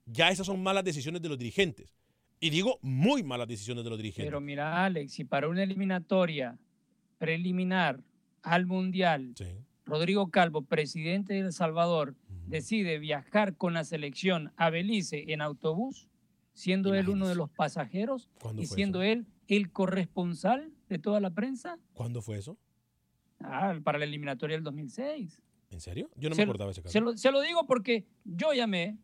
[0.06, 1.92] Ya esas son malas decisiones de los dirigentes.
[2.38, 4.26] Y digo, muy malas decisiones de los dirigentes.
[4.26, 6.56] Pero mira, Alex, si para una eliminatoria
[7.18, 7.98] preliminar
[8.44, 9.34] al Mundial,
[9.84, 12.14] Rodrigo Calvo, presidente de El Salvador,
[12.46, 16.06] decide viajar con la selección a Belice en autobús,
[16.54, 21.30] siendo él uno de los pasajeros ¿Cuándo y siendo él el corresponsal de toda la
[21.30, 22.58] prensa ¿Cuándo fue eso?
[23.40, 25.40] ah, para la eliminatoria del 2006.
[25.70, 26.10] ¿En serio?
[26.16, 26.92] Yo no Se me acordaba ese caso.
[26.92, 28.98] Se lo, se lo digo porque yo llamé,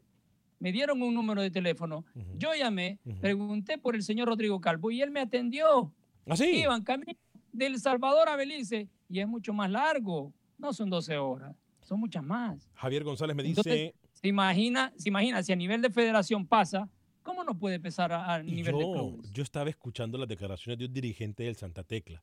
[0.58, 2.04] me dieron un número de teléfono,
[2.36, 5.92] yo llamé, pregunté por el señor Rodrigo Calvo y él me atendió.
[6.26, 6.44] ¿Ah, sí?
[6.60, 7.18] Iban camino
[7.52, 10.32] del Salvador a Belice y es mucho más largo.
[10.58, 12.68] No son 12 horas, son muchas más.
[12.74, 16.88] Javier González me dice, Entonces, se imagina, se imagina si a nivel de federación pasa,
[17.28, 19.30] ¿cómo no puede pesar a, a Y nivel de yo, clubes?
[19.32, 22.22] yo estaba escuchando las declaraciones de un dirigente del Santa Tecla,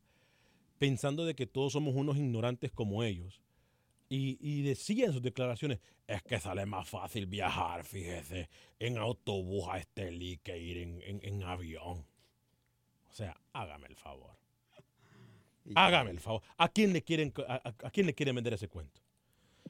[0.79, 3.39] pensando de que todos somos unos ignorantes como ellos.
[4.09, 8.49] Y, y decía en sus declaraciones, es que sale más fácil viajar, fíjese,
[8.79, 12.05] en autobús a Estelí que ir en, en- en avión.
[13.09, 14.35] O sea, hágame el favor.
[15.75, 16.41] Hágame el favor.
[16.57, 19.01] ¿A quién le quieren, a, a- a quién le quieren vender ese cuento?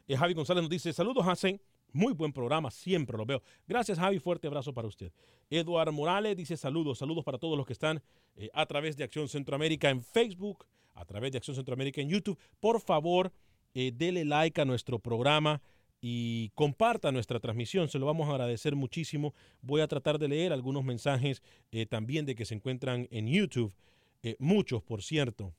[0.08, 1.62] Eh, Javi González nos dice, saludos Hacen,
[1.96, 3.42] muy buen programa, siempre lo veo.
[3.68, 5.12] Gracias Javi, fuerte abrazo para usted.
[5.50, 8.02] Eduardo Morales dice saludos, saludos para todos los que están
[8.36, 12.38] eh, a través de Acción Centroamérica en Facebook, a través de Acción Centroamérica en YouTube.
[12.60, 13.32] Por favor,
[13.74, 15.62] eh, dele like a nuestro programa
[16.02, 19.34] y comparta nuestra transmisión, se lo vamos a agradecer muchísimo.
[19.62, 21.42] Voy a tratar de leer algunos mensajes
[21.72, 23.74] eh, también de que se encuentran en YouTube,
[24.24, 25.54] eh, muchos por cierto.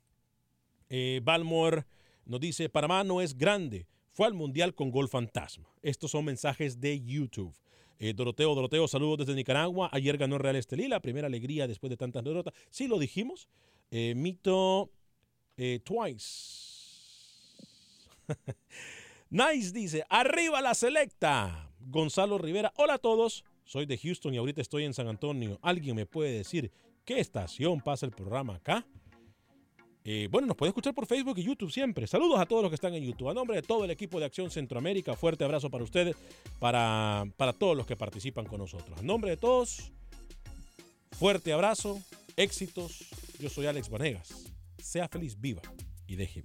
[1.23, 1.85] Balmore
[2.25, 5.69] nos dice, Panamá no es grande, fue al Mundial con gol fantasma.
[5.83, 7.55] Estos son mensajes de YouTube.
[7.99, 9.91] Eh, Doroteo, Doroteo, saludos desde Nicaragua.
[9.93, 12.55] Ayer ganó Real Estelí, la primera alegría después de tantas derrotas.
[12.71, 13.47] Sí, lo dijimos.
[13.91, 14.91] Eh, Mito
[15.59, 17.59] eh, Twice.
[19.29, 21.71] nice dice, arriba la selecta.
[21.79, 23.45] Gonzalo Rivera, hola a todos.
[23.65, 25.59] Soy de Houston y ahorita estoy en San Antonio.
[25.61, 26.73] ¿Alguien me puede decir
[27.05, 28.87] qué estación pasa el programa acá?
[30.09, 32.07] Eh, bueno, nos puede escuchar por Facebook y YouTube siempre.
[32.07, 33.29] Saludos a todos los que están en YouTube.
[33.29, 36.15] A nombre de todo el equipo de Acción Centroamérica, fuerte abrazo para ustedes,
[36.61, 38.97] para, para todos los que participan con nosotros.
[38.97, 39.91] A nombre de todos,
[41.11, 42.01] fuerte abrazo,
[42.37, 43.05] éxitos.
[43.41, 44.53] Yo soy Alex Vanegas.
[44.79, 45.63] Sea feliz, viva
[46.07, 46.45] y deje.